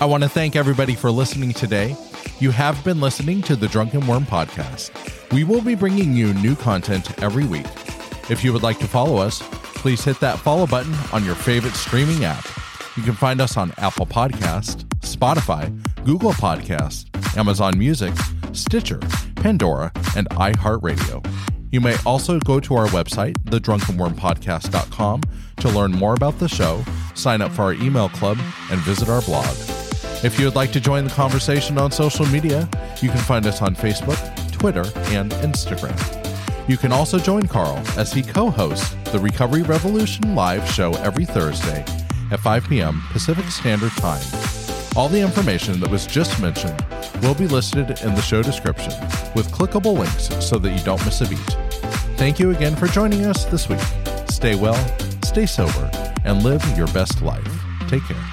[0.00, 1.94] I want to thank everybody for listening today.
[2.38, 4.90] You have been listening to the Drunken Worm podcast.
[5.30, 7.66] We will be bringing you new content every week.
[8.30, 11.74] If you would like to follow us, please hit that follow button on your favorite
[11.74, 12.46] streaming app.
[12.96, 15.68] You can find us on Apple Podcast, Spotify,
[16.06, 18.14] Google Podcast, Amazon Music,
[18.52, 19.00] Stitcher,
[19.36, 21.22] Pandora, and iHeartRadio.
[21.72, 25.20] You may also go to our website, thedrunkenwormpodcast.com,
[25.58, 26.82] to learn more about the show,
[27.14, 28.38] sign up for our email club,
[28.70, 29.54] and visit our blog.
[30.22, 32.68] If you would like to join the conversation on social media,
[33.00, 34.18] you can find us on Facebook,
[34.52, 35.96] Twitter, and Instagram.
[36.68, 41.24] You can also join Carl as he co hosts the Recovery Revolution live show every
[41.24, 41.84] Thursday
[42.30, 43.02] at 5 p.m.
[43.12, 44.22] Pacific Standard Time.
[44.94, 46.84] All the information that was just mentioned
[47.22, 48.92] will be listed in the show description
[49.34, 51.38] with clickable links so that you don't miss a beat.
[52.18, 53.80] Thank you again for joining us this week.
[54.28, 54.76] Stay well,
[55.24, 55.90] stay sober,
[56.24, 57.48] and live your best life.
[57.88, 58.29] Take care.